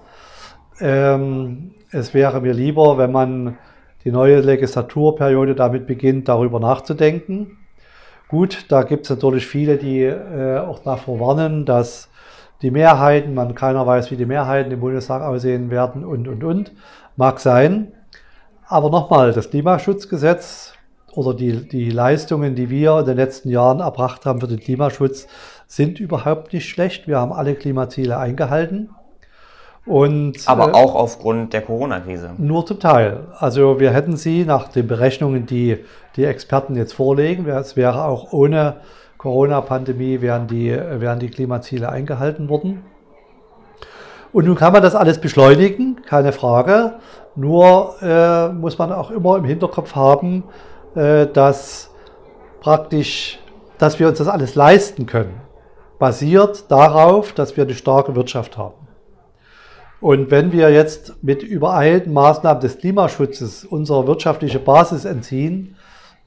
Ähm, 0.79 1.71
es 1.91 2.13
wäre 2.13 2.41
mir 2.41 2.53
lieber, 2.53 2.97
wenn 2.97 3.11
man 3.11 3.57
die 4.03 4.11
neue 4.11 4.41
Legislaturperiode 4.41 5.55
damit 5.55 5.87
beginnt, 5.87 6.27
darüber 6.27 6.59
nachzudenken. 6.59 7.57
Gut, 8.27 8.65
da 8.69 8.83
gibt 8.83 9.05
es 9.05 9.09
natürlich 9.09 9.47
viele, 9.47 9.77
die 9.77 10.01
äh, 10.01 10.59
auch 10.59 10.79
davor 10.79 11.19
warnen, 11.19 11.65
dass 11.65 12.09
die 12.61 12.71
Mehrheiten, 12.71 13.33
man 13.33 13.55
keiner 13.55 13.87
weiß, 13.87 14.11
wie 14.11 14.17
die 14.17 14.25
Mehrheiten 14.25 14.71
im 14.71 14.79
Bundestag 14.79 15.21
aussehen 15.21 15.71
werden 15.71 16.03
und, 16.03 16.27
und, 16.27 16.43
und. 16.43 16.71
Mag 17.15 17.39
sein. 17.39 17.93
Aber 18.67 18.89
nochmal, 18.89 19.31
das 19.31 19.49
Klimaschutzgesetz 19.49 20.74
oder 21.15 21.33
die, 21.33 21.67
die 21.67 21.89
Leistungen, 21.89 22.55
die 22.55 22.69
wir 22.69 22.99
in 22.99 23.05
den 23.05 23.17
letzten 23.17 23.49
Jahren 23.49 23.79
erbracht 23.79 24.25
haben 24.25 24.39
für 24.41 24.47
den 24.47 24.59
Klimaschutz, 24.59 25.27
sind 25.67 25.99
überhaupt 25.99 26.53
nicht 26.53 26.69
schlecht. 26.69 27.07
Wir 27.07 27.19
haben 27.19 27.33
alle 27.33 27.55
Klimaziele 27.55 28.17
eingehalten. 28.17 28.89
Und, 29.85 30.37
Aber 30.47 30.69
äh, 30.69 30.73
auch 30.73 30.95
aufgrund 30.95 31.53
der 31.53 31.61
Corona-Krise. 31.61 32.31
Nur 32.37 32.65
zum 32.65 32.79
Teil. 32.79 33.27
Also 33.37 33.79
wir 33.79 33.91
hätten 33.91 34.17
sie 34.17 34.43
nach 34.43 34.69
den 34.69 34.87
Berechnungen, 34.87 35.45
die 35.45 35.77
die 36.15 36.25
Experten 36.25 36.75
jetzt 36.75 36.93
vorlegen, 36.93 37.47
es 37.47 37.75
wäre 37.75 38.05
auch 38.05 38.31
ohne 38.31 38.77
Corona-Pandemie, 39.17 40.21
wären 40.21 40.47
die, 40.47 40.71
wären 40.71 41.19
die 41.19 41.29
Klimaziele 41.29 41.89
eingehalten 41.89 42.49
worden. 42.49 42.83
Und 44.31 44.45
nun 44.45 44.55
kann 44.55 44.73
man 44.73 44.81
das 44.81 44.95
alles 44.95 45.19
beschleunigen, 45.19 46.01
keine 46.05 46.31
Frage. 46.31 46.95
Nur 47.35 47.95
äh, 48.01 48.49
muss 48.49 48.77
man 48.77 48.91
auch 48.91 49.11
immer 49.11 49.37
im 49.37 49.45
Hinterkopf 49.45 49.95
haben, 49.95 50.43
dass 50.95 51.89
praktisch, 52.61 53.39
dass 53.77 53.99
wir 53.99 54.07
uns 54.07 54.17
das 54.17 54.27
alles 54.27 54.55
leisten 54.55 55.05
können, 55.05 55.41
basiert 55.99 56.71
darauf, 56.71 57.33
dass 57.33 57.55
wir 57.57 57.63
eine 57.63 57.75
starke 57.75 58.15
Wirtschaft 58.15 58.57
haben. 58.57 58.87
Und 60.01 60.29
wenn 60.31 60.51
wir 60.51 60.69
jetzt 60.71 61.23
mit 61.23 61.43
übereilten 61.43 62.13
Maßnahmen 62.13 62.61
des 62.61 62.77
Klimaschutzes 62.77 63.65
unsere 63.65 64.07
wirtschaftliche 64.07 64.59
Basis 64.59 65.05
entziehen, 65.05 65.75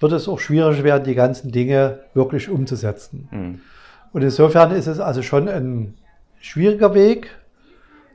wird 0.01 0.13
es 0.13 0.29
auch 0.29 0.39
schwierig 0.39 0.83
werden, 0.85 1.05
die 1.05 1.15
ganzen 1.15 1.53
Dinge 1.53 2.01
wirklich 2.15 2.49
umzusetzen. 2.49 3.29
Mhm. 3.31 3.61
Und 4.13 4.23
insofern 4.23 4.71
ist 4.71 4.87
es 4.87 5.01
also 5.01 5.23
schon 5.23 5.49
ein 5.49 5.95
schwieriger 6.41 6.95
Weg. 6.95 7.31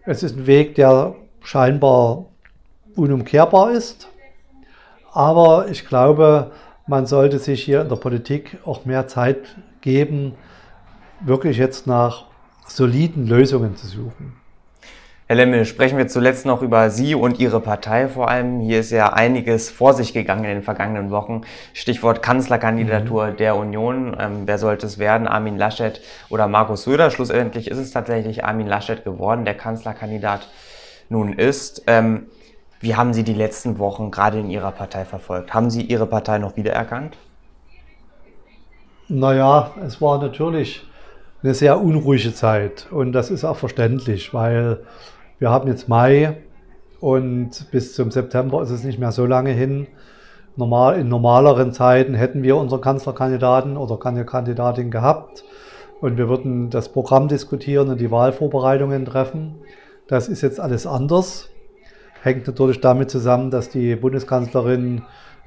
Es 0.05 0.23
ist 0.23 0.37
ein 0.37 0.47
Weg, 0.47 0.75
der 0.75 1.15
scheinbar 1.41 2.25
unumkehrbar 2.95 3.71
ist. 3.71 4.07
Aber 5.13 5.67
ich 5.69 5.85
glaube, 5.87 6.51
man 6.87 7.05
sollte 7.05 7.39
sich 7.39 7.63
hier 7.63 7.81
in 7.81 7.89
der 7.89 7.95
Politik 7.95 8.57
auch 8.65 8.85
mehr 8.85 9.07
Zeit 9.07 9.55
geben, 9.81 10.33
wirklich 11.21 11.57
jetzt 11.57 11.87
nach 11.87 12.25
soliden 12.67 13.27
Lösungen 13.27 13.75
zu 13.75 13.87
suchen. 13.87 14.33
Herr 15.27 15.37
Lemmel, 15.37 15.63
sprechen 15.65 15.97
wir 15.97 16.07
zuletzt 16.07 16.45
noch 16.45 16.61
über 16.61 16.89
Sie 16.89 17.15
und 17.15 17.39
Ihre 17.39 17.61
Partei 17.61 18.09
vor 18.09 18.27
allem. 18.27 18.59
Hier 18.59 18.81
ist 18.81 18.91
ja 18.91 19.13
einiges 19.13 19.69
vor 19.69 19.93
sich 19.93 20.13
gegangen 20.13 20.43
in 20.43 20.49
den 20.49 20.63
vergangenen 20.63 21.11
Wochen. 21.11 21.41
Stichwort 21.71 22.21
Kanzlerkandidatur 22.21 23.27
mhm. 23.27 23.37
der 23.37 23.55
Union. 23.55 24.17
Ähm, 24.19 24.41
wer 24.45 24.57
sollte 24.57 24.85
es 24.85 24.99
werden? 24.99 25.27
Armin 25.27 25.57
Laschet 25.57 26.01
oder 26.29 26.47
Markus 26.47 26.83
Söder? 26.83 27.09
Schlussendlich 27.09 27.71
ist 27.71 27.77
es 27.77 27.91
tatsächlich 27.91 28.43
Armin 28.43 28.67
Laschet 28.67 29.05
geworden, 29.05 29.45
der 29.45 29.55
Kanzlerkandidat 29.55 30.49
nun 31.07 31.33
ist. 31.33 31.83
Ähm, 31.87 32.27
wie 32.83 32.95
haben 32.95 33.13
Sie 33.13 33.23
die 33.23 33.33
letzten 33.33 33.79
Wochen 33.79 34.11
gerade 34.11 34.39
in 34.39 34.49
Ihrer 34.49 34.73
Partei 34.73 35.05
verfolgt? 35.05 35.53
Haben 35.53 35.69
Sie 35.69 35.83
Ihre 35.83 36.05
Partei 36.05 36.37
noch 36.37 36.57
wiedererkannt? 36.57 37.15
Naja, 39.07 39.71
es 39.85 40.01
war 40.01 40.21
natürlich 40.21 40.85
eine 41.41 41.53
sehr 41.53 41.79
unruhige 41.79 42.33
Zeit 42.33 42.87
und 42.91 43.13
das 43.13 43.31
ist 43.31 43.45
auch 43.45 43.55
verständlich, 43.55 44.33
weil 44.33 44.81
wir 45.39 45.49
haben 45.49 45.69
jetzt 45.69 45.87
Mai 45.87 46.35
und 46.99 47.71
bis 47.71 47.95
zum 47.95 48.11
September 48.11 48.61
ist 48.61 48.69
es 48.69 48.83
nicht 48.83 48.99
mehr 48.99 49.13
so 49.13 49.25
lange 49.25 49.51
hin. 49.51 49.87
Normal, 50.57 50.99
in 50.99 51.07
normaleren 51.07 51.71
Zeiten 51.71 52.15
hätten 52.15 52.43
wir 52.43 52.57
unseren 52.57 52.81
Kanzlerkandidaten 52.81 53.77
oder 53.77 53.97
Kandidatin 53.97 54.91
gehabt 54.91 55.45
und 56.01 56.17
wir 56.17 56.27
würden 56.27 56.69
das 56.69 56.89
Programm 56.89 57.29
diskutieren 57.29 57.87
und 57.87 58.01
die 58.01 58.11
Wahlvorbereitungen 58.11 59.05
treffen. 59.05 59.55
Das 60.07 60.27
ist 60.27 60.41
jetzt 60.41 60.59
alles 60.59 60.85
anders. 60.85 61.49
Hängt 62.23 62.47
natürlich 62.47 62.79
damit 62.79 63.11
zusammen, 63.11 63.51
dass 63.51 63.67
die 63.67 63.97
Bundeskanzlerin 63.97 65.01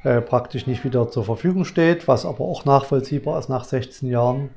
äh, 0.04 0.20
praktisch 0.20 0.66
nicht 0.66 0.84
wieder 0.84 1.10
zur 1.10 1.24
Verfügung 1.24 1.64
steht, 1.64 2.06
was 2.06 2.26
aber 2.26 2.44
auch 2.44 2.66
nachvollziehbar 2.66 3.38
ist 3.38 3.48
nach 3.48 3.64
16 3.64 4.10
Jahren. 4.10 4.50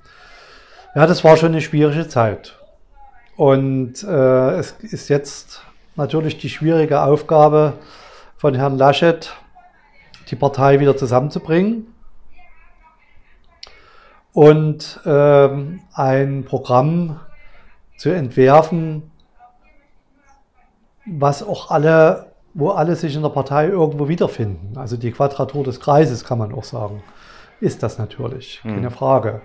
Ja, 0.96 1.08
das 1.08 1.24
war 1.24 1.38
schon 1.38 1.54
eine 1.54 1.62
schwierige 1.62 2.10
Zeit. 2.10 2.60
Und 3.38 4.04
äh, 4.04 4.50
es 4.58 4.72
ist 4.82 5.08
jetzt 5.08 5.62
natürlich 5.96 6.38
die 6.38 6.50
schwierige 6.50 7.02
Aufgabe 7.04 7.76
von 8.36 8.54
Herrn 8.54 8.78
Laschet, 8.78 9.32
die 10.30 10.36
Partei 10.36 10.82
wieder 10.82 10.98
zusammenzubringen 10.98 11.88
und 14.34 15.00
ähm, 15.06 15.80
ein 15.94 16.44
Programm 16.44 17.22
zu 17.96 18.10
entwerfen, 18.10 19.09
was 21.18 21.44
auch 21.44 21.72
alle, 21.72 22.28
wo 22.54 22.70
alle 22.70 22.96
sich 22.96 23.16
in 23.16 23.22
der 23.22 23.30
Partei 23.30 23.68
irgendwo 23.68 24.08
wiederfinden. 24.08 24.78
Also 24.78 24.98
die 24.98 25.12
Quadratur 25.12 25.64
des 25.64 25.80
Kreises 25.80 26.24
kann 26.24 26.38
man 26.38 26.54
auch 26.54 26.64
sagen, 26.64 27.04
ist 27.62 27.84
das 27.84 27.98
natürlich, 27.98 28.62
keine 28.64 28.90
hm. 28.90 28.92
Frage. 28.92 29.42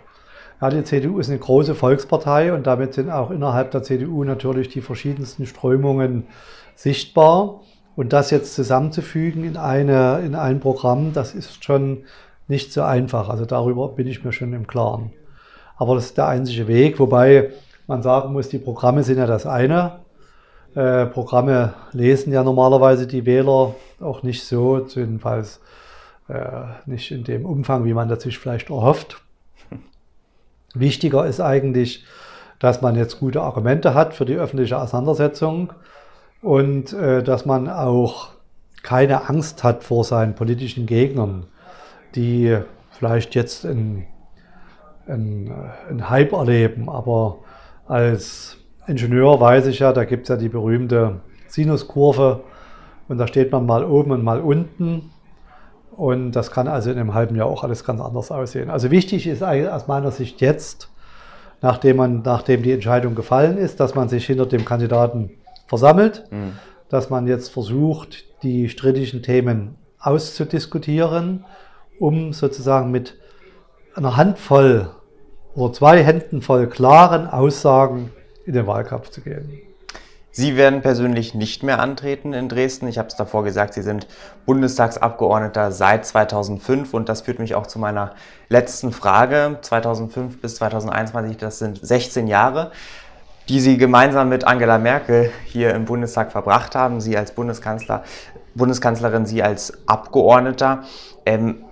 Ja, 0.61 0.70
die 0.70 0.85
CDU 0.85 1.18
ist 1.18 1.29
eine 1.29 1.38
große 1.38 1.74
Volkspartei 1.74 2.53
und 2.53 2.66
damit 2.66 2.94
sind 2.94 3.11
auch 3.11 3.31
innerhalb 3.31 3.70
der 3.72 3.83
CDU 3.83 4.24
natürlich 4.24 4.68
die 4.68 4.81
verschiedensten 4.81 5.46
Strömungen 5.46 6.27
sichtbar. 6.77 7.61
Und 7.96 8.12
das 8.12 8.31
jetzt 8.31 8.55
zusammenzufügen 8.55 9.44
in, 9.44 9.57
eine, 9.57 10.20
in 10.24 10.35
ein 10.35 10.61
Programm, 10.61 11.12
das 11.12 11.35
ist 11.35 11.64
schon 11.64 12.05
nicht 12.48 12.72
so 12.72 12.83
einfach. 12.83 13.29
Also 13.29 13.44
darüber 13.44 13.88
bin 13.88 14.07
ich 14.07 14.24
mir 14.24 14.33
schon 14.33 14.53
im 14.53 14.66
Klaren. 14.66 15.12
Aber 15.77 15.94
das 15.94 16.07
ist 16.07 16.18
der 16.18 16.29
einzige 16.29 16.66
Weg, 16.66 16.98
wobei 16.98 17.50
man 17.87 18.03
sagen 18.03 18.33
muss, 18.33 18.48
die 18.48 18.59
Programme 18.59 19.03
sind 19.03 19.18
ja 19.18 19.27
das 19.27 19.46
eine. 19.46 20.04
Äh, 20.75 21.07
Programme 21.07 21.75
lesen 21.93 22.33
ja 22.33 22.43
normalerweise 22.43 23.07
die 23.07 23.27
Wähler 23.27 23.75
auch 24.01 24.23
nicht 24.25 24.45
so, 24.45 24.85
jedenfalls 24.87 25.61
äh, 26.29 26.65
nicht 26.87 27.13
in 27.13 27.23
dem 27.23 27.47
Umfang, 27.47 27.85
wie 27.85 27.95
man 27.95 28.09
das 28.09 28.25
sich 28.25 28.39
vielleicht 28.39 28.71
erhofft. 28.71 29.23
Wichtiger 30.75 31.27
ist 31.27 31.41
eigentlich, 31.41 32.05
dass 32.59 32.83
man 32.83 32.97
jetzt 32.97 33.21
gute 33.21 33.43
Argumente 33.43 33.95
hat 33.95 34.15
für 34.15 34.25
die 34.25 34.35
öffentliche 34.35 34.79
Auseinandersetzung 34.79 35.73
und 36.43 36.93
äh, 36.93 37.23
dass 37.23 37.47
man 37.47 37.69
auch 37.69 38.31
keine 38.83 39.29
Angst 39.29 39.63
hat 39.63 39.85
vor 39.85 40.03
seinen 40.03 40.35
politischen 40.35 40.87
Gegnern, 40.87 41.47
die 42.17 42.59
vielleicht 42.91 43.35
jetzt 43.35 43.65
einen, 43.65 44.07
einen, 45.07 45.53
einen 45.89 46.11
Hype 46.11 46.33
erleben. 46.33 46.89
Aber 46.89 47.39
als 47.87 48.59
Ingenieur 48.87 49.40
weiß 49.40 49.66
ich 49.66 49.79
ja, 49.79 49.92
da 49.92 50.05
gibt 50.05 50.25
es 50.25 50.29
ja 50.29 50.37
die 50.37 50.49
berühmte 50.49 51.20
Sinuskurve 51.49 52.42
und 53.09 53.18
da 53.18 53.27
steht 53.27 53.53
man 53.53 53.66
mal 53.66 53.85
oben 53.85 54.11
und 54.11 54.23
mal 54.23 54.40
unten. 54.40 55.11
Und 55.97 56.33
das 56.33 56.51
kann 56.51 56.66
also 56.66 56.90
in 56.90 56.99
einem 56.99 57.14
halben 57.14 57.37
Jahr 57.37 57.47
auch 57.47 57.62
alles 57.62 57.85
ganz 57.85 58.01
anders 58.01 58.31
aussehen. 58.31 58.68
Also 58.68 58.90
wichtig 58.90 59.27
ist 59.27 59.42
aus 59.42 59.87
meiner 59.87 60.11
Sicht 60.11 60.40
jetzt, 60.40 60.90
nachdem, 61.62 61.97
man, 61.97 62.23
nachdem 62.23 62.62
die 62.62 62.73
Entscheidung 62.73 63.14
gefallen 63.14 63.59
ist, 63.59 63.81
dass 63.81 63.94
man 63.94 64.09
sich 64.09 64.27
hinter 64.27 64.47
dem 64.47 64.64
Kandidaten 64.64 65.31
versammelt, 65.66 66.25
mhm. 66.31 66.59
dass 66.88 67.11
man 67.11 67.27
jetzt 67.27 67.51
versucht, 67.51 68.25
die 68.42 68.68
strittigen 68.68 69.23
Themen 69.23 69.77
auszudiskutieren, 70.01 71.44
um 71.99 72.33
sozusagen 72.33 72.90
mit 72.90 73.16
einer 73.94 74.16
Handvoll 74.16 74.90
oder 75.55 75.73
zwei 75.73 76.03
Händen 76.03 76.42
voll 76.42 76.66
klaren 76.66 77.29
Aussagen 77.29 78.11
in 78.46 78.54
den 78.54 78.66
Wahlkampf 78.66 79.11
zu 79.11 79.20
gehen. 79.20 79.61
Sie 80.37 80.57
werden 80.57 80.83
persönlich 80.83 81.35
nicht 81.35 81.62
mehr 81.62 81.78
antreten 81.78 82.33
in 82.33 82.48
Dresden. 82.48 82.88
Ich 82.88 82.98
habe 82.98 83.07
es 83.07 83.14
davor 83.14 83.44
gesagt, 83.44 83.72
Sie 83.72 83.83
sind 83.83 84.09
Bundestagsabgeordneter 84.46 85.70
seit 85.70 86.04
2005 86.04 86.92
und 86.92 87.09
das 87.09 87.20
führt 87.20 87.38
mich 87.38 87.54
auch 87.54 87.68
zu 87.68 87.78
meiner 87.78 88.14
letzten 88.48 88.90
Frage. 88.90 89.59
2005 89.62 90.40
bis 90.40 90.57
2021, 90.57 91.37
das 91.37 91.61
sind 91.61 91.78
16 91.80 92.26
Jahre, 92.26 92.72
die 93.48 93.61
Sie 93.61 93.78
gemeinsam 93.78 94.28
mit 94.28 94.42
Angela 94.44 94.78
Merkel 94.78 95.30
hier 95.44 95.72
im 95.72 95.85
Bundestag 95.85 96.33
verbracht 96.33 96.74
haben. 96.74 97.00
Sie 97.00 97.16
als 97.16 97.30
Bundeskanzler, 97.30 98.02
Bundeskanzlerin, 98.57 99.26
Sie 99.26 99.40
als 99.40 99.87
Abgeordneter. 99.87 100.83
Ähm, 101.26 101.64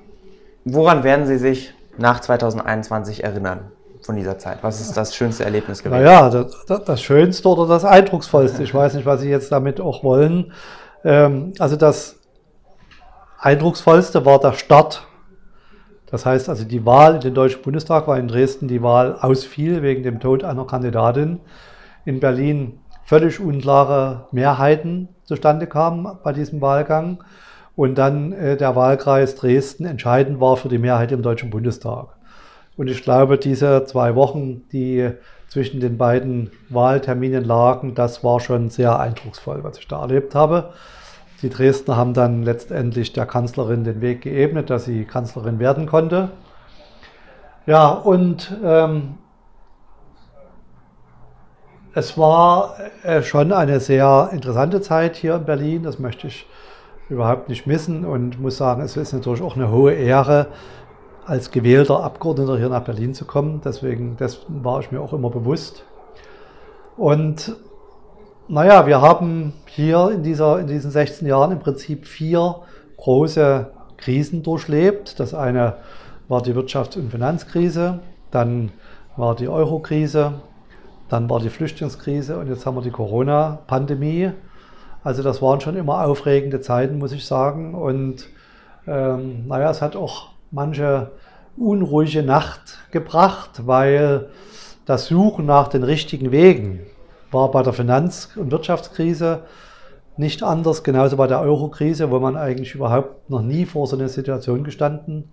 woran 0.65 1.03
werden 1.03 1.27
Sie 1.27 1.39
sich 1.39 1.75
nach 1.99 2.21
2021 2.21 3.25
erinnern? 3.25 3.73
Von 4.03 4.17
dieser 4.17 4.39
Zeit? 4.39 4.59
Was 4.63 4.81
ist 4.81 4.97
das 4.97 5.15
schönste 5.15 5.45
Erlebnis 5.45 5.83
gewesen? 5.83 6.03
Naja, 6.03 6.29
das, 6.29 6.65
das, 6.67 6.85
das 6.85 7.03
Schönste 7.03 7.49
oder 7.49 7.67
das 7.67 7.85
Eindrucksvollste. 7.85 8.63
Ich 8.63 8.75
weiß 8.75 8.95
nicht, 8.95 9.07
was 9.07 9.21
Sie 9.21 9.31
jetzt 9.31 9.53
damit 9.53 9.81
auch 9.81 10.03
wollen. 10.03 10.53
Ähm, 11.05 11.53
also 11.59 11.77
das 11.77 12.17
Eindrucksvollste 13.39 14.25
war 14.25 14.39
der 14.39 14.53
Start. 14.53 15.07
Das 16.07 16.27
heißt 16.27 16.49
also, 16.49 16.65
die 16.65 16.85
Wahl 16.85 17.15
in 17.15 17.21
den 17.21 17.35
Deutschen 17.35 17.63
Bundestag 17.63 18.07
war 18.07 18.19
in 18.19 18.29
Dresden 18.29 18.69
die 18.69 18.83
Wahl 18.83 19.17
ausfiel 19.19 19.83
wegen 19.83 20.03
dem 20.03 20.21
Tod 20.21 20.45
einer 20.45 20.67
Kandidatin. 20.67 21.41
In 22.05 22.21
Berlin 22.21 22.81
völlig 23.05 23.41
unklare 23.41 24.27
Mehrheiten 24.31 25.09
zustande 25.25 25.67
kamen 25.67 26.19
bei 26.23 26.33
diesem 26.33 26.61
Wahlgang. 26.61 27.25
Und 27.75 27.97
dann 27.97 28.33
äh, 28.33 28.57
der 28.57 28.77
Wahlkreis 28.77 29.35
Dresden 29.35 29.87
entscheidend 29.87 30.41
war 30.41 30.57
für 30.57 30.69
die 30.69 30.79
Mehrheit 30.79 31.11
im 31.11 31.23
Deutschen 31.23 31.51
Bundestag. 31.51 32.09
Und 32.83 32.89
ich 32.89 33.05
glaube, 33.05 33.39
diese 33.39 33.85
zwei 33.85 34.17
Wochen, 34.17 34.65
die 34.73 35.09
zwischen 35.47 35.79
den 35.79 35.99
beiden 35.99 36.51
Wahlterminen 36.69 37.45
lagen, 37.45 37.95
das 37.95 38.25
war 38.25 38.41
schon 38.41 38.71
sehr 38.71 38.99
eindrucksvoll, 38.99 39.63
was 39.63 39.79
ich 39.79 39.87
da 39.87 40.01
erlebt 40.01 40.35
habe. 40.35 40.73
Die 41.43 41.49
Dresdner 41.49 41.97
haben 41.97 42.13
dann 42.13 42.43
letztendlich 42.43 43.13
der 43.13 43.25
Kanzlerin 43.25 43.85
den 43.85 44.01
Weg 44.01 44.23
geebnet, 44.23 44.69
dass 44.69 44.85
sie 44.87 45.05
Kanzlerin 45.05 45.61
werden 45.61 45.87
konnte. 45.87 46.31
Ja, 47.67 47.89
und 47.89 48.53
ähm, 48.65 49.15
es 51.95 52.19
war 52.19 52.75
äh, 53.05 53.23
schon 53.23 53.53
eine 53.53 53.79
sehr 53.79 54.31
interessante 54.33 54.81
Zeit 54.81 55.15
hier 55.15 55.37
in 55.37 55.45
Berlin, 55.45 55.85
das 55.85 56.01
möchte 56.01 56.27
ich 56.27 56.47
überhaupt 57.09 57.49
nicht 57.49 57.65
missen 57.65 58.05
und 58.05 58.41
muss 58.41 58.57
sagen, 58.57 58.83
es 58.83 58.97
ist 58.97 59.13
natürlich 59.13 59.43
auch 59.43 59.55
eine 59.55 59.71
hohe 59.71 59.93
Ehre, 59.93 60.49
als 61.27 61.51
gewählter 61.51 62.03
Abgeordneter 62.03 62.59
hier 62.59 62.69
nach 62.69 62.85
Berlin 62.85 63.15
zu 63.15 63.25
kommen. 63.25 63.61
Deswegen 63.65 64.17
das 64.17 64.41
war 64.49 64.81
ich 64.81 64.91
mir 64.91 65.01
auch 65.01 65.13
immer 65.13 65.31
bewusst. 65.31 65.85
Und 66.97 67.57
naja, 68.49 68.87
wir 68.87 69.01
haben 69.01 69.53
hier 69.67 70.11
in, 70.11 70.23
dieser, 70.23 70.59
in 70.59 70.67
diesen 70.67 70.91
16 70.91 71.27
Jahren 71.27 71.53
im 71.53 71.61
Prinzip 71.61 72.07
vier 72.07 72.57
große 72.97 73.71
Krisen 73.97 74.43
durchlebt. 74.43 75.19
Das 75.21 75.33
eine 75.33 75.77
war 76.29 76.43
die 76.43 76.55
Wirtschafts- 76.55 76.97
und 76.97 77.11
Finanzkrise, 77.11 78.01
dann 78.31 78.73
war 79.17 79.37
die 79.37 79.49
Euro-Krise, 79.49 80.35
dann 81.09 81.31
war 81.31 81.41
die 81.41 81.51
Flüchtlingskrise 81.51 82.39
und 82.39 82.49
jetzt 82.49 82.67
haben 82.67 82.77
wir 82.77 82.83
die 82.83 82.91
Corona-Pandemie. 82.91 84.33
Also 85.05 85.23
das 85.23 85.43
waren 85.43 85.61
schon 85.61 85.77
immer 85.77 86.05
aufregende 86.05 86.61
Zeiten, 86.61 86.99
muss 86.99 87.13
ich 87.13 87.27
sagen. 87.27 87.75
Und 87.75 88.29
ähm, 88.87 89.47
naja, 89.47 89.71
es 89.71 89.83
hat 89.83 89.97
auch 89.97 90.32
manche 90.53 91.11
unruhige 91.57 92.23
Nacht 92.23 92.79
gebracht, 92.93 93.67
weil 93.67 94.29
das 94.87 95.07
Suchen 95.07 95.47
nach 95.47 95.69
den 95.69 95.83
richtigen 95.83 96.31
Wegen 96.31 96.81
war 97.31 97.51
bei 97.51 97.63
der 97.63 97.73
Finanz- 97.73 98.31
und 98.37 98.51
Wirtschaftskrise 98.51 99.43
nicht 100.17 100.43
anders, 100.43 100.83
genauso 100.83 101.17
bei 101.17 101.27
der 101.27 101.41
Euro-Krise, 101.41 102.11
wo 102.11 102.19
man 102.21 102.37
eigentlich 102.37 102.75
überhaupt 102.75 103.31
noch 103.31 103.43
nie 103.43 103.65
vor 103.65 103.87
so 103.87 103.97
einer 103.97 104.09
Situation 104.09 104.63
gestanden, 104.63 105.31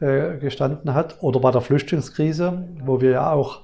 äh, 0.00 0.38
gestanden 0.38 0.94
hat, 0.94 1.16
oder 1.20 1.40
bei 1.40 1.50
der 1.50 1.60
Flüchtlingskrise, 1.60 2.64
wo 2.84 3.00
wir 3.00 3.10
ja 3.10 3.32
auch 3.32 3.62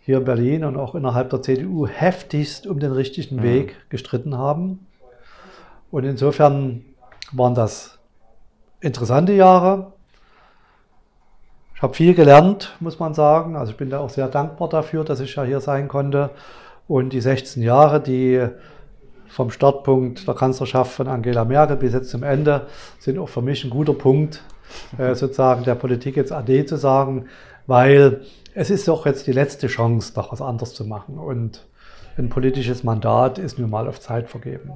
hier 0.00 0.18
in 0.18 0.24
Berlin 0.24 0.64
und 0.64 0.76
auch 0.76 0.94
innerhalb 0.94 1.30
der 1.30 1.42
CDU 1.42 1.86
heftigst 1.86 2.66
um 2.66 2.80
den 2.80 2.92
richtigen 2.92 3.36
mhm. 3.36 3.42
Weg 3.42 3.76
gestritten 3.88 4.36
haben. 4.36 4.86
Und 5.90 6.04
insofern 6.04 6.84
waren 7.32 7.54
das 7.54 7.98
interessante 8.80 9.32
Jahre, 9.32 9.93
habe 11.84 11.94
viel 11.94 12.14
gelernt, 12.14 12.74
muss 12.80 12.98
man 12.98 13.14
sagen. 13.14 13.54
Also 13.54 13.72
ich 13.72 13.76
bin 13.76 13.90
da 13.90 14.00
auch 14.00 14.10
sehr 14.10 14.26
dankbar 14.28 14.68
dafür, 14.68 15.04
dass 15.04 15.20
ich 15.20 15.36
ja 15.36 15.44
hier 15.44 15.60
sein 15.60 15.86
konnte. 15.86 16.30
Und 16.88 17.12
die 17.12 17.20
16 17.20 17.62
Jahre, 17.62 18.00
die 18.00 18.44
vom 19.28 19.50
Startpunkt 19.50 20.26
der 20.26 20.34
Kanzlerschaft 20.34 20.92
von 20.92 21.08
Angela 21.08 21.44
Merkel 21.44 21.76
bis 21.76 21.92
jetzt 21.92 22.10
zum 22.10 22.22
Ende, 22.22 22.66
sind 22.98 23.18
auch 23.18 23.28
für 23.28 23.42
mich 23.42 23.64
ein 23.64 23.70
guter 23.70 23.94
Punkt, 23.94 24.42
äh, 24.98 25.14
sozusagen 25.14 25.64
der 25.64 25.74
Politik 25.74 26.16
jetzt 26.16 26.32
AD 26.32 26.66
zu 26.66 26.76
sagen, 26.76 27.26
weil 27.66 28.22
es 28.54 28.70
ist 28.70 28.88
doch 28.88 29.06
jetzt 29.06 29.26
die 29.26 29.32
letzte 29.32 29.66
Chance, 29.66 30.12
noch 30.16 30.32
was 30.32 30.40
anderes 30.40 30.74
zu 30.74 30.84
machen. 30.84 31.18
Und 31.18 31.66
ein 32.16 32.28
politisches 32.28 32.84
Mandat 32.84 33.38
ist 33.38 33.58
nun 33.58 33.70
mal 33.70 33.88
auf 33.88 34.00
Zeit 34.00 34.28
vergeben. 34.28 34.72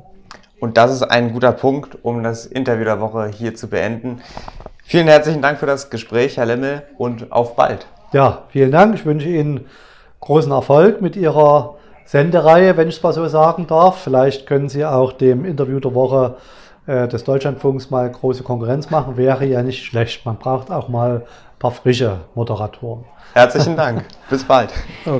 Und 0.60 0.76
das 0.76 0.92
ist 0.92 1.02
ein 1.02 1.32
guter 1.32 1.52
Punkt, 1.52 1.98
um 2.02 2.22
das 2.22 2.44
Interview 2.44 2.84
der 2.84 3.00
Woche 3.00 3.28
hier 3.28 3.54
zu 3.54 3.68
beenden. 3.68 4.20
Vielen 4.90 5.06
herzlichen 5.06 5.42
Dank 5.42 5.58
für 5.58 5.66
das 5.66 5.90
Gespräch, 5.90 6.38
Herr 6.38 6.46
Lemmel, 6.46 6.82
und 6.96 7.30
auf 7.30 7.56
bald. 7.56 7.86
Ja, 8.14 8.44
vielen 8.48 8.72
Dank. 8.72 8.94
Ich 8.94 9.04
wünsche 9.04 9.28
Ihnen 9.28 9.66
großen 10.20 10.50
Erfolg 10.50 11.02
mit 11.02 11.14
Ihrer 11.14 11.74
Sendereihe, 12.06 12.74
wenn 12.78 12.88
ich 12.88 12.96
es 12.96 13.02
mal 13.02 13.12
so 13.12 13.28
sagen 13.28 13.66
darf. 13.66 13.98
Vielleicht 13.98 14.46
können 14.46 14.70
Sie 14.70 14.86
auch 14.86 15.12
dem 15.12 15.44
Interview 15.44 15.78
der 15.78 15.94
Woche 15.94 16.36
äh, 16.86 17.06
des 17.06 17.22
Deutschlandfunks 17.24 17.90
mal 17.90 18.10
große 18.10 18.42
Konkurrenz 18.42 18.88
machen. 18.88 19.18
Wäre 19.18 19.44
ja 19.44 19.62
nicht 19.62 19.84
schlecht. 19.84 20.24
Man 20.24 20.38
braucht 20.38 20.70
auch 20.70 20.88
mal 20.88 21.16
ein 21.16 21.58
paar 21.58 21.72
frische 21.72 22.20
Moderatoren. 22.34 23.04
Herzlichen 23.34 23.76
Dank. 23.76 24.06
Bis 24.30 24.42
bald. 24.42 24.72
Okay. 25.04 25.10